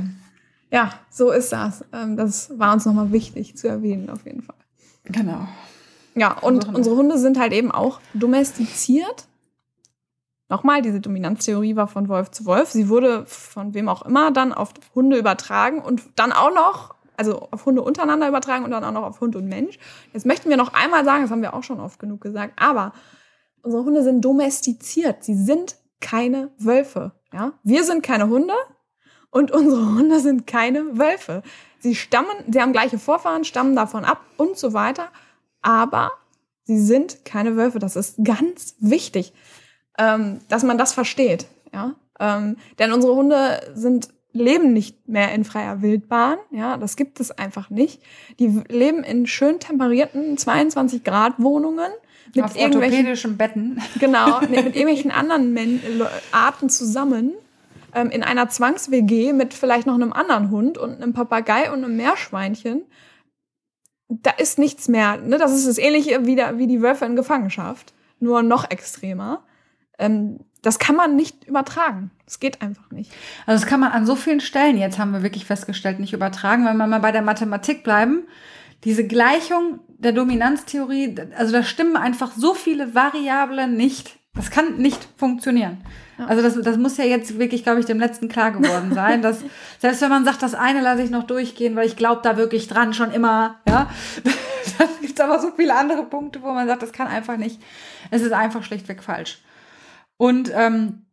[0.72, 1.84] Ja, so ist das.
[1.92, 4.56] Ähm, das war uns nochmal wichtig zu erwähnen, auf jeden Fall.
[5.04, 5.48] Genau.
[6.16, 9.28] Ja, und unsere, unsere Hunde sind halt eben auch domestiziert.
[10.50, 12.72] Nochmal, diese Dominanztheorie war von Wolf zu Wolf.
[12.72, 17.48] Sie wurde von wem auch immer dann auf Hunde übertragen und dann auch noch, also
[17.52, 19.80] auf Hunde untereinander übertragen und dann auch noch auf Hund und Mensch.
[20.14, 22.92] Jetzt möchten wir noch einmal sagen, das haben wir auch schon oft genug gesagt, aber
[23.62, 25.24] unsere Hunde sind domestiziert.
[25.24, 27.14] Sie sind keine Wölfe.
[27.32, 27.54] Ja?
[27.64, 28.54] Wir sind keine Hunde,
[29.32, 31.42] und unsere Hunde sind keine Wölfe.
[31.80, 35.08] Sie stammen, sie haben gleiche Vorfahren, stammen davon ab und so weiter.
[35.62, 36.12] Aber
[36.64, 37.80] sie sind keine Wölfe.
[37.80, 39.34] Das ist ganz wichtig,
[39.98, 41.48] ähm, dass man das versteht.
[41.74, 41.96] Ja?
[42.20, 47.32] Ähm, denn unsere Hunde sind leben nicht mehr in freier Wildbahn, ja, das gibt es
[47.32, 48.02] einfach nicht.
[48.40, 51.92] Die leben in schön temperierten 22 Grad Wohnungen
[52.34, 53.82] mit Auf orthopädischen Betten.
[54.00, 55.82] Genau, mit irgendwelchen anderen Men
[56.32, 57.34] Arten zusammen
[57.94, 61.96] ähm, in einer Zwangs-WG mit vielleicht noch einem anderen Hund und einem Papagei und einem
[61.98, 62.84] Meerschweinchen,
[64.10, 65.18] da ist nichts mehr.
[65.18, 65.38] Ne?
[65.38, 69.44] Das ist das Ähnliche wie, der, wie die Wölfe in Gefangenschaft, nur noch extremer.
[69.98, 72.12] Ähm, das kann man nicht übertragen.
[72.26, 73.12] Das geht einfach nicht.
[73.46, 76.66] Also das kann man an so vielen Stellen, jetzt haben wir wirklich festgestellt, nicht übertragen.
[76.66, 78.28] Wenn wir mal bei der Mathematik bleiben,
[78.84, 84.18] diese Gleichung der Dominanztheorie, also da stimmen einfach so viele Variablen nicht.
[84.34, 85.84] Das kann nicht funktionieren.
[86.28, 89.44] Also das, das muss ja jetzt wirklich, glaube ich, dem letzten klar geworden sein, dass
[89.80, 92.68] selbst wenn man sagt, das eine lasse ich noch durchgehen, weil ich glaube da wirklich
[92.68, 93.90] dran schon immer, ja,
[94.78, 97.62] dann gibt es aber so viele andere Punkte, wo man sagt, das kann einfach nicht.
[98.10, 99.42] Es ist einfach schlichtweg falsch.
[100.18, 101.04] Und ähm,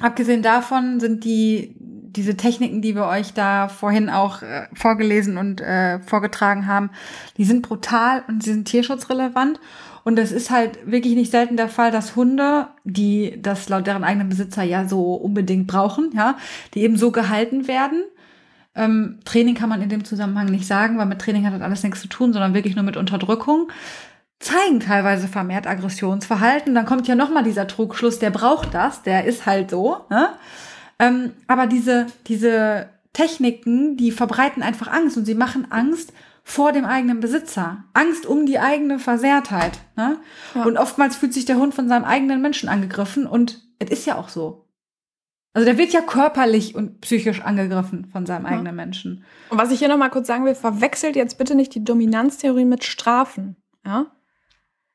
[0.00, 1.76] abgesehen davon sind die
[2.16, 6.90] diese Techniken, die wir euch da vorhin auch äh, vorgelesen und äh, vorgetragen haben,
[7.36, 9.60] die sind brutal und sie sind tierschutzrelevant.
[10.06, 14.04] Und es ist halt wirklich nicht selten der Fall, dass Hunde, die das laut deren
[14.04, 16.36] eigenen Besitzer ja so unbedingt brauchen, ja,
[16.74, 18.04] die eben so gehalten werden.
[18.76, 21.82] Ähm, Training kann man in dem Zusammenhang nicht sagen, weil mit Training hat das alles
[21.82, 23.68] nichts zu tun, sondern wirklich nur mit Unterdrückung
[24.38, 26.72] zeigen teilweise vermehrt Aggressionsverhalten.
[26.72, 30.04] Dann kommt ja nochmal dieser Trugschluss, der braucht das, der ist halt so.
[30.08, 30.28] Ne?
[31.00, 36.12] Ähm, aber diese, diese Techniken, die verbreiten einfach Angst und sie machen Angst
[36.48, 37.82] vor dem eigenen Besitzer.
[37.92, 39.80] Angst um die eigene Versehrtheit.
[39.96, 40.18] Ne?
[40.54, 40.62] Ja.
[40.62, 44.16] Und oftmals fühlt sich der Hund von seinem eigenen Menschen angegriffen und es ist ja
[44.16, 44.64] auch so.
[45.54, 48.52] Also der wird ja körperlich und psychisch angegriffen von seinem ja.
[48.52, 49.24] eigenen Menschen.
[49.50, 52.84] Und was ich hier nochmal kurz sagen will, verwechselt jetzt bitte nicht die Dominanztheorie mit
[52.84, 53.56] Strafen.
[53.84, 54.06] Ja?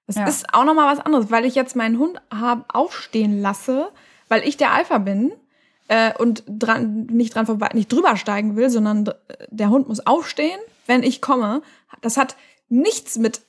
[0.07, 0.27] Das ja.
[0.27, 3.89] ist auch nochmal was anderes, weil ich jetzt meinen Hund hab aufstehen lasse,
[4.29, 5.33] weil ich der Alpha bin
[5.89, 9.09] äh, und dran, nicht dran vorbei, nicht drüber steigen will, sondern
[9.49, 11.61] der Hund muss aufstehen wenn ich komme,
[12.01, 12.35] das hat
[12.69, 13.41] nichts mit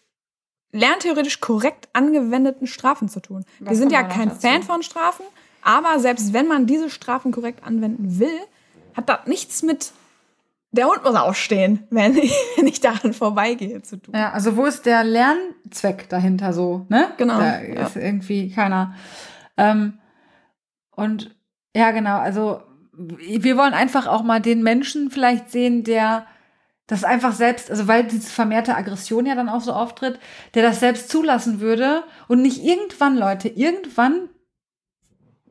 [0.73, 3.45] lerntheoretisch korrekt angewendeten Strafen zu tun.
[3.61, 4.41] Was Wir sind ja kein dazu?
[4.41, 5.25] Fan von Strafen,
[5.63, 8.41] aber selbst wenn man diese Strafen korrekt anwenden will,
[8.95, 9.93] hat das nichts mit
[10.73, 14.15] der Hund muss aufstehen, wenn ich, wenn ich daran vorbeigehe zu tun.
[14.15, 17.13] Ja, also wo ist der Lernzweck dahinter so, ne?
[17.19, 17.39] Genau.
[17.39, 18.95] Da ist irgendwie keiner.
[19.57, 19.99] Ähm,
[20.97, 21.35] und
[21.77, 22.63] ja, genau, also
[22.95, 26.27] wir wollen einfach auch mal den Menschen vielleicht sehen, der
[26.87, 30.19] das einfach selbst, also weil diese vermehrte Aggression ja dann auch so auftritt,
[30.55, 34.29] der das selbst zulassen würde und nicht irgendwann, Leute, irgendwann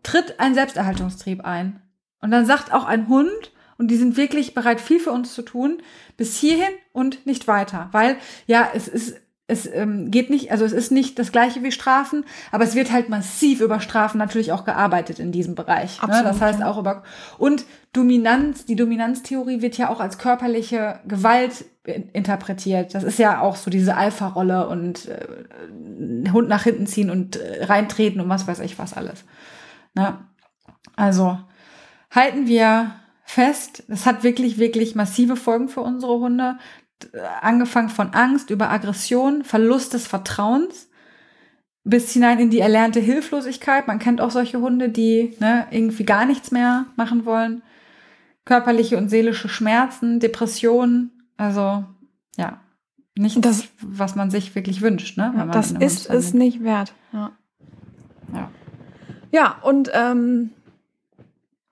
[0.04, 1.82] tritt ein Selbsterhaltungstrieb ein.
[2.20, 5.42] Und dann sagt auch ein Hund, und die sind wirklich bereit, viel für uns zu
[5.42, 5.82] tun,
[6.16, 7.90] bis hierhin und nicht weiter.
[7.92, 9.20] Weil, ja, es ist
[9.52, 12.92] es ähm, geht nicht, also es ist nicht das gleiche wie Strafen, aber es wird
[12.92, 16.02] halt massiv über Strafen natürlich auch gearbeitet in diesem Bereich.
[16.02, 16.30] Absolut, ne?
[16.30, 17.04] Das heißt auch über
[17.38, 21.66] und Dominanz, die Dominanztheorie wird ja auch als körperliche Gewalt
[22.14, 22.96] interpretiert.
[22.96, 27.66] Das ist ja auch so diese Alpha-Rolle und äh, Hund nach hinten ziehen und äh,
[27.66, 29.26] reintreten und was weiß ich was alles.
[29.94, 30.18] Ne?
[30.96, 31.38] Also
[32.10, 32.92] halten wir
[33.24, 36.58] fest, es hat wirklich, wirklich massive Folgen für unsere Hunde
[37.42, 40.90] angefangen von Angst über Aggression, Verlust des Vertrauens
[41.84, 43.88] bis hinein in die erlernte Hilflosigkeit.
[43.88, 47.64] Man kennt auch solche Hunde, die ne, irgendwie gar nichts mehr machen wollen.
[48.46, 51.12] Körperliche und seelische Schmerzen, Depressionen.
[51.38, 51.84] Also
[52.38, 52.60] ja,
[53.18, 55.18] nicht das, was man sich wirklich wünscht.
[55.18, 56.94] Ne, ja, das ist es nicht wert.
[57.14, 57.32] Ja,
[58.34, 58.52] ja.
[59.32, 60.52] ja und ähm,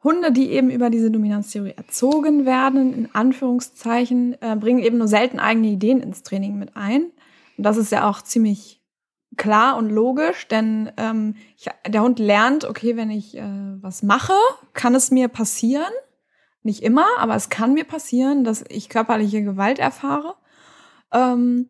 [0.04, 5.40] Hunde, die eben über diese Dominanztheorie erzogen werden, in Anführungszeichen, äh, bringen eben nur selten
[5.40, 7.12] eigene Ideen ins Training mit ein.
[7.58, 8.82] Und das ist ja auch ziemlich
[9.36, 13.44] klar und logisch, denn ähm, ich, der Hund lernt, okay, wenn ich äh,
[13.82, 14.34] was mache,
[14.74, 15.92] kann es mir passieren.
[16.64, 20.36] Nicht immer, aber es kann mir passieren, dass ich körperliche Gewalt erfahre.
[21.14, 21.70] Ähm,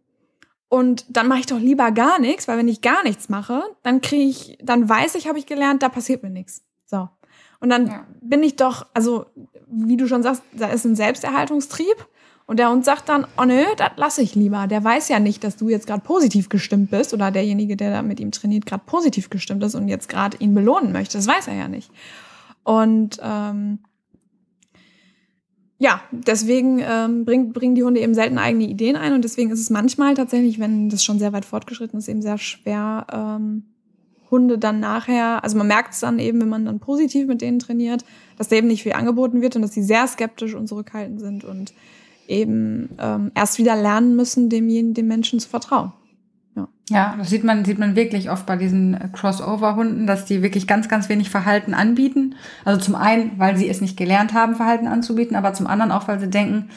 [0.68, 4.02] und dann mache ich doch lieber gar nichts, weil wenn ich gar nichts mache, dann
[4.02, 6.64] kriege ich, dann weiß ich, habe ich gelernt, da passiert mir nichts.
[6.86, 7.10] So.
[7.60, 8.06] Und dann ja.
[8.22, 9.26] bin ich doch, also
[9.68, 12.08] wie du schon sagst, da ist ein Selbsterhaltungstrieb.
[12.46, 14.66] Und der Hund sagt dann, oh nö, das lasse ich lieber.
[14.66, 18.02] Der weiß ja nicht, dass du jetzt gerade positiv gestimmt bist oder derjenige, der da
[18.02, 21.18] mit ihm trainiert, gerade positiv gestimmt ist und jetzt gerade ihn belohnen möchte.
[21.18, 21.92] Das weiß er ja nicht.
[22.64, 23.80] Und ähm,
[25.78, 29.62] ja, deswegen ähm, bring, bringen die Hunde eben selten eigene Ideen ein und deswegen ist
[29.62, 33.69] es manchmal tatsächlich, wenn das schon sehr weit fortgeschritten ist, eben sehr schwer, ähm,
[34.32, 37.60] Hunde dann nachher, also man merkt es dann eben, wenn man dann positiv mit denen
[37.60, 38.06] trainiert,
[38.38, 41.44] dass da eben nicht viel angeboten wird und dass sie sehr skeptisch und zurückhaltend sind
[41.44, 41.74] und
[42.28, 45.92] eben ähm, erst wieder lernen müssen, dem, dem Menschen zu vertrauen.
[46.56, 46.68] Ja.
[46.90, 50.90] ja, das sieht man, sieht man wirklich oft bei diesen Crossover-Hunden, dass die wirklich ganz,
[50.90, 52.36] ganz wenig Verhalten anbieten.
[52.66, 56.08] Also zum einen, weil sie es nicht gelernt haben, Verhalten anzubieten, aber zum anderen auch,
[56.08, 56.70] weil sie denken,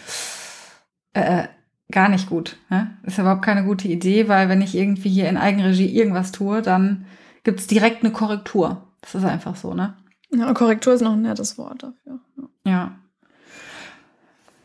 [1.15, 1.45] äh,
[1.91, 2.57] gar nicht gut.
[2.71, 2.91] Ne?
[3.05, 7.05] Ist überhaupt keine gute Idee, weil wenn ich irgendwie hier in Eigenregie irgendwas tue, dann
[7.45, 8.89] gibt es direkt eine Korrektur.
[9.01, 9.97] Das ist einfach so, ne?
[10.31, 12.21] Ja, Korrektur ist noch ein nettes Wort dafür.
[12.65, 12.93] Ja.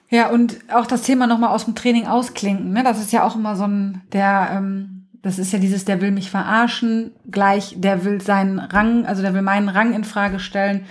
[0.09, 2.83] Ja, und auch das Thema nochmal aus dem Training ausklinken, ne?
[2.83, 6.11] Das ist ja auch immer so ein, der, ähm, das ist ja dieses, der will
[6.11, 10.85] mich verarschen, gleich, der will seinen Rang, also der will meinen Rang in Frage stellen,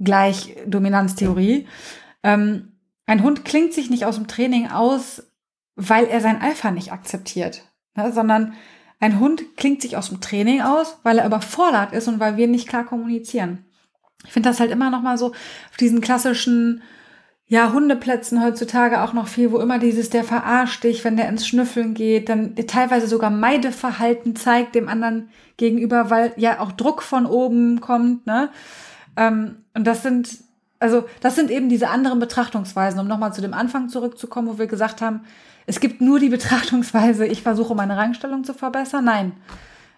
[0.00, 1.66] gleich Dominanztheorie.
[2.22, 2.72] Ähm,
[3.06, 5.30] ein Hund klingt sich nicht aus dem Training aus,
[5.76, 7.64] weil er sein Alpha nicht akzeptiert,
[7.96, 8.12] ne?
[8.12, 8.54] sondern
[9.04, 12.48] ein Hund klingt sich aus dem Training aus, weil er überfordert ist und weil wir
[12.48, 13.66] nicht klar kommunizieren.
[14.24, 16.82] Ich finde das halt immer noch mal so auf diesen klassischen
[17.46, 21.46] ja, Hundeplätzen heutzutage auch noch viel, wo immer dieses, der verarscht dich, wenn der ins
[21.46, 25.28] Schnüffeln geht, dann teilweise sogar Meideverhalten zeigt dem anderen
[25.58, 28.48] gegenüber, weil ja auch Druck von oben kommt, ne?
[29.18, 30.38] Ähm, und das sind,
[30.80, 34.66] also, das sind eben diese anderen Betrachtungsweisen, um nochmal zu dem Anfang zurückzukommen, wo wir
[34.66, 35.20] gesagt haben,
[35.66, 39.04] es gibt nur die Betrachtungsweise, ich versuche meine Rangstellung zu verbessern.
[39.04, 39.32] Nein.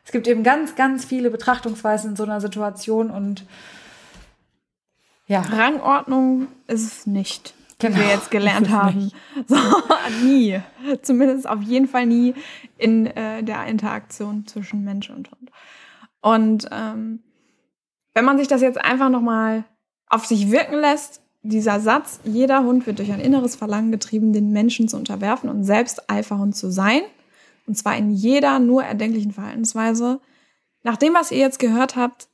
[0.04, 3.44] Es gibt eben ganz, ganz viele Betrachtungsweisen in so einer Situation und
[5.26, 5.40] ja.
[5.40, 9.10] Rangordnung ist es nicht, genau, wir jetzt gelernt haben.
[9.48, 9.56] So,
[10.22, 10.60] nie.
[11.02, 12.34] Zumindest auf jeden Fall nie
[12.78, 15.50] in äh, der Interaktion zwischen Mensch und Hund.
[16.20, 17.24] Und ähm,
[18.14, 19.64] wenn man sich das jetzt einfach nochmal
[20.08, 24.50] auf sich wirken lässt, dieser Satz, jeder Hund wird durch ein inneres Verlangen getrieben, den
[24.50, 27.02] Menschen zu unterwerfen und selbst Alpha-Hund zu sein.
[27.66, 30.20] Und zwar in jeder nur erdenklichen Verhaltensweise.
[30.82, 32.28] Nach dem, was ihr jetzt gehört habt,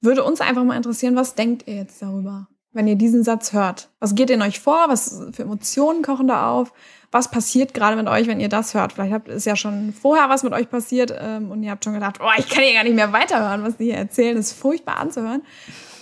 [0.00, 3.88] würde uns einfach mal interessieren, was denkt ihr jetzt darüber, wenn ihr diesen Satz hört?
[4.00, 4.86] Was geht in euch vor?
[4.88, 6.72] Was für Emotionen kochen da auf?
[7.10, 8.92] Was passiert gerade mit euch, wenn ihr das hört?
[8.92, 11.94] Vielleicht habt, ist ja schon vorher was mit euch passiert ähm, und ihr habt schon
[11.94, 14.36] gedacht, oh, ich kann hier gar nicht mehr weiterhören, was die hier erzählen.
[14.36, 15.42] Das ist furchtbar anzuhören.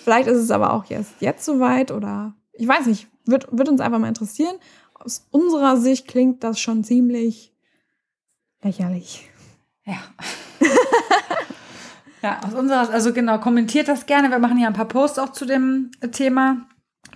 [0.07, 3.80] Vielleicht ist es aber auch jetzt, jetzt soweit oder ich weiß nicht, wird, wird uns
[3.80, 4.54] einfach mal interessieren.
[4.94, 7.52] Aus unserer Sicht klingt das schon ziemlich
[8.62, 9.28] lächerlich.
[9.84, 9.96] Ja.
[12.22, 14.30] ja, aus unserer, also genau, kommentiert das gerne.
[14.30, 16.68] Wir machen hier ein paar Posts auch zu dem Thema.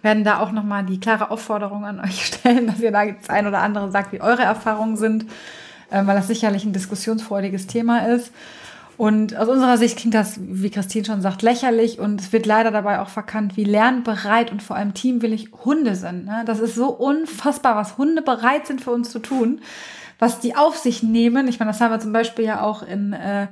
[0.03, 3.47] Werden da auch nochmal die klare Aufforderung an euch stellen, dass ihr da das ein
[3.47, 5.27] oder andere sagt, wie eure Erfahrungen sind,
[5.91, 8.33] äh, weil das sicherlich ein diskussionsfreudiges Thema ist.
[9.01, 12.71] Und aus unserer Sicht klingt das, wie Christine schon sagt, lächerlich und es wird leider
[12.71, 16.27] dabei auch verkannt, wie lernbereit und vor allem teamwillig Hunde sind.
[16.27, 16.43] Ne?
[16.45, 19.63] Das ist so unfassbar, was Hunde bereit sind für uns zu tun,
[20.19, 21.49] was die auf sich nehmen.
[21.49, 23.47] Ich meine, das haben wir zum Beispiel ja auch in äh,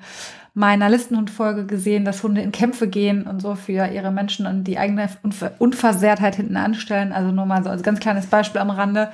[0.53, 4.77] meiner Listenhundfolge gesehen, dass Hunde in Kämpfe gehen und so für ihre Menschen und die
[4.77, 7.11] eigene Unver Unversehrtheit hinten anstellen.
[7.15, 9.13] Also nur mal so als ganz kleines Beispiel am Rande.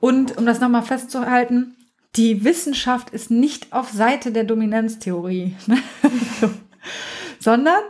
[0.00, 1.76] Und um das nochmal festzuhalten,
[2.16, 5.78] die Wissenschaft ist nicht auf Seite der Dominanztheorie, ne?
[7.38, 7.80] sondern,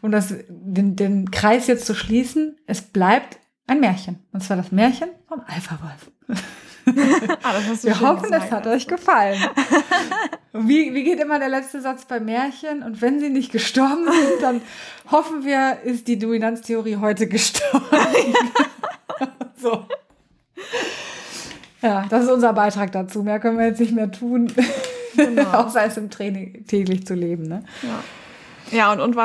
[0.00, 4.18] um das, den, den Kreis jetzt zu schließen, es bleibt ein Märchen.
[4.32, 6.10] Und zwar das Märchen vom Alpha-Wolf.
[7.42, 9.38] ah, Wir hoffen, es hat euch gefallen.
[10.52, 12.82] Wie, wie geht immer der letzte Satz bei Märchen?
[12.82, 14.60] Und wenn sie nicht gestorben sind, dann
[15.10, 17.86] hoffen wir, ist die Dominanztheorie heute gestorben.
[19.56, 19.86] so.
[21.82, 23.22] Ja, das ist unser Beitrag dazu.
[23.22, 24.52] Mehr können wir jetzt nicht mehr tun,
[25.16, 25.50] genau.
[25.52, 27.44] außer es im Training täglich zu leben.
[27.44, 27.64] Ne?
[27.82, 28.02] Ja.
[28.72, 29.16] Ja, und, uns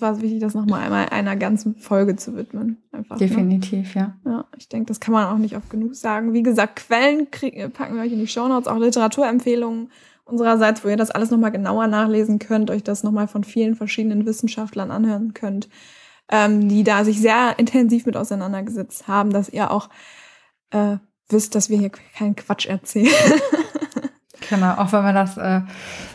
[0.00, 2.82] war es wichtig, das nochmal einmal einer ganzen Folge zu widmen.
[2.90, 3.26] Einfach, ne?
[3.26, 4.14] Definitiv, ne?
[4.24, 4.30] ja.
[4.30, 6.32] Ja, ich denke, das kann man auch nicht oft genug sagen.
[6.32, 7.26] Wie gesagt, Quellen
[7.72, 9.90] packen wir euch in die Shownotes, auch Literaturempfehlungen
[10.24, 14.24] unsererseits, wo ihr das alles nochmal genauer nachlesen könnt, euch das nochmal von vielen verschiedenen
[14.24, 15.68] Wissenschaftlern anhören könnt,
[16.30, 19.90] ähm, die da sich sehr intensiv mit auseinandergesetzt haben, dass ihr auch
[20.70, 20.96] äh,
[21.28, 23.12] wisst, dass wir hier keinen Quatsch erzählen.
[24.50, 25.60] genau, auch wenn wir das äh,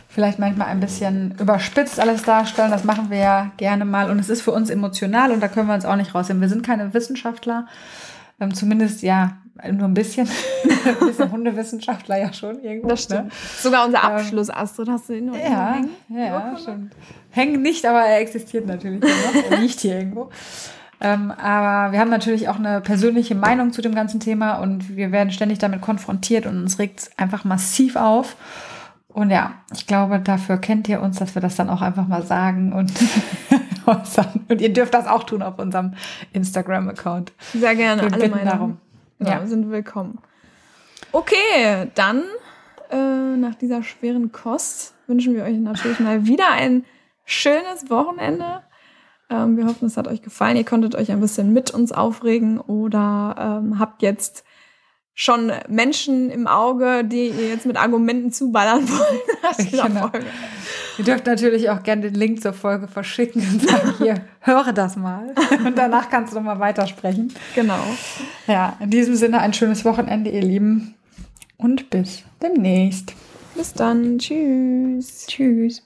[0.07, 4.30] vielleicht manchmal ein bisschen überspitzt alles darstellen, das machen wir ja gerne mal und es
[4.30, 6.41] ist für uns emotional und da können wir uns auch nicht rausnehmen.
[6.41, 7.68] Wir sind keine Wissenschaftler,
[8.39, 9.38] ähm, zumindest ja
[9.72, 10.28] nur ein bisschen,
[10.86, 12.88] ein bisschen Hundewissenschaftler ja schon irgendwo.
[12.88, 13.26] Das stimmt.
[13.26, 13.32] Ne?
[13.60, 15.89] Sogar unser ähm, Abschluss, Astrid, hast du ihn noch ja, hängen?
[16.10, 16.95] Ja, stimmt.
[17.32, 19.51] Hängen nicht, aber er existiert natürlich noch.
[19.51, 20.30] Er liegt hier irgendwo.
[21.01, 25.11] Ähm, aber wir haben natürlich auch eine persönliche Meinung zu dem ganzen Thema und wir
[25.11, 28.35] werden ständig damit konfrontiert und uns regt es einfach massiv auf.
[29.07, 32.23] Und ja, ich glaube, dafür kennt ihr uns, dass wir das dann auch einfach mal
[32.23, 32.91] sagen und
[34.47, 35.93] Und ihr dürft das auch tun auf unserem
[36.33, 37.31] Instagram-Account.
[37.53, 38.45] Sehr gerne, wir alle Meinungen.
[38.45, 38.77] Darum.
[39.19, 40.19] Ja, ja, sind willkommen.
[41.11, 42.23] Okay, dann
[42.91, 46.85] äh, nach dieser schweren Kost wünschen wir euch natürlich mal wieder ein
[47.25, 48.61] schönes Wochenende.
[49.30, 50.57] Ähm, wir hoffen, es hat euch gefallen.
[50.57, 54.43] Ihr konntet euch ein bisschen mit uns aufregen oder ähm, habt jetzt
[55.13, 60.09] schon Menschen im Auge, die ihr jetzt mit Argumenten zuballern wollt genau.
[60.97, 64.95] Ihr dürft natürlich auch gerne den Link zur Folge verschicken und sagen, hier, höre das
[64.95, 65.34] mal.
[65.65, 67.34] Und danach kannst du nochmal weitersprechen.
[67.55, 67.80] Genau.
[68.47, 70.95] Ja, in diesem Sinne ein schönes Wochenende, ihr Lieben.
[71.57, 73.13] Und bis demnächst.
[73.55, 74.19] Bis dann.
[74.19, 75.25] Tschüss.
[75.27, 75.84] Tschüss.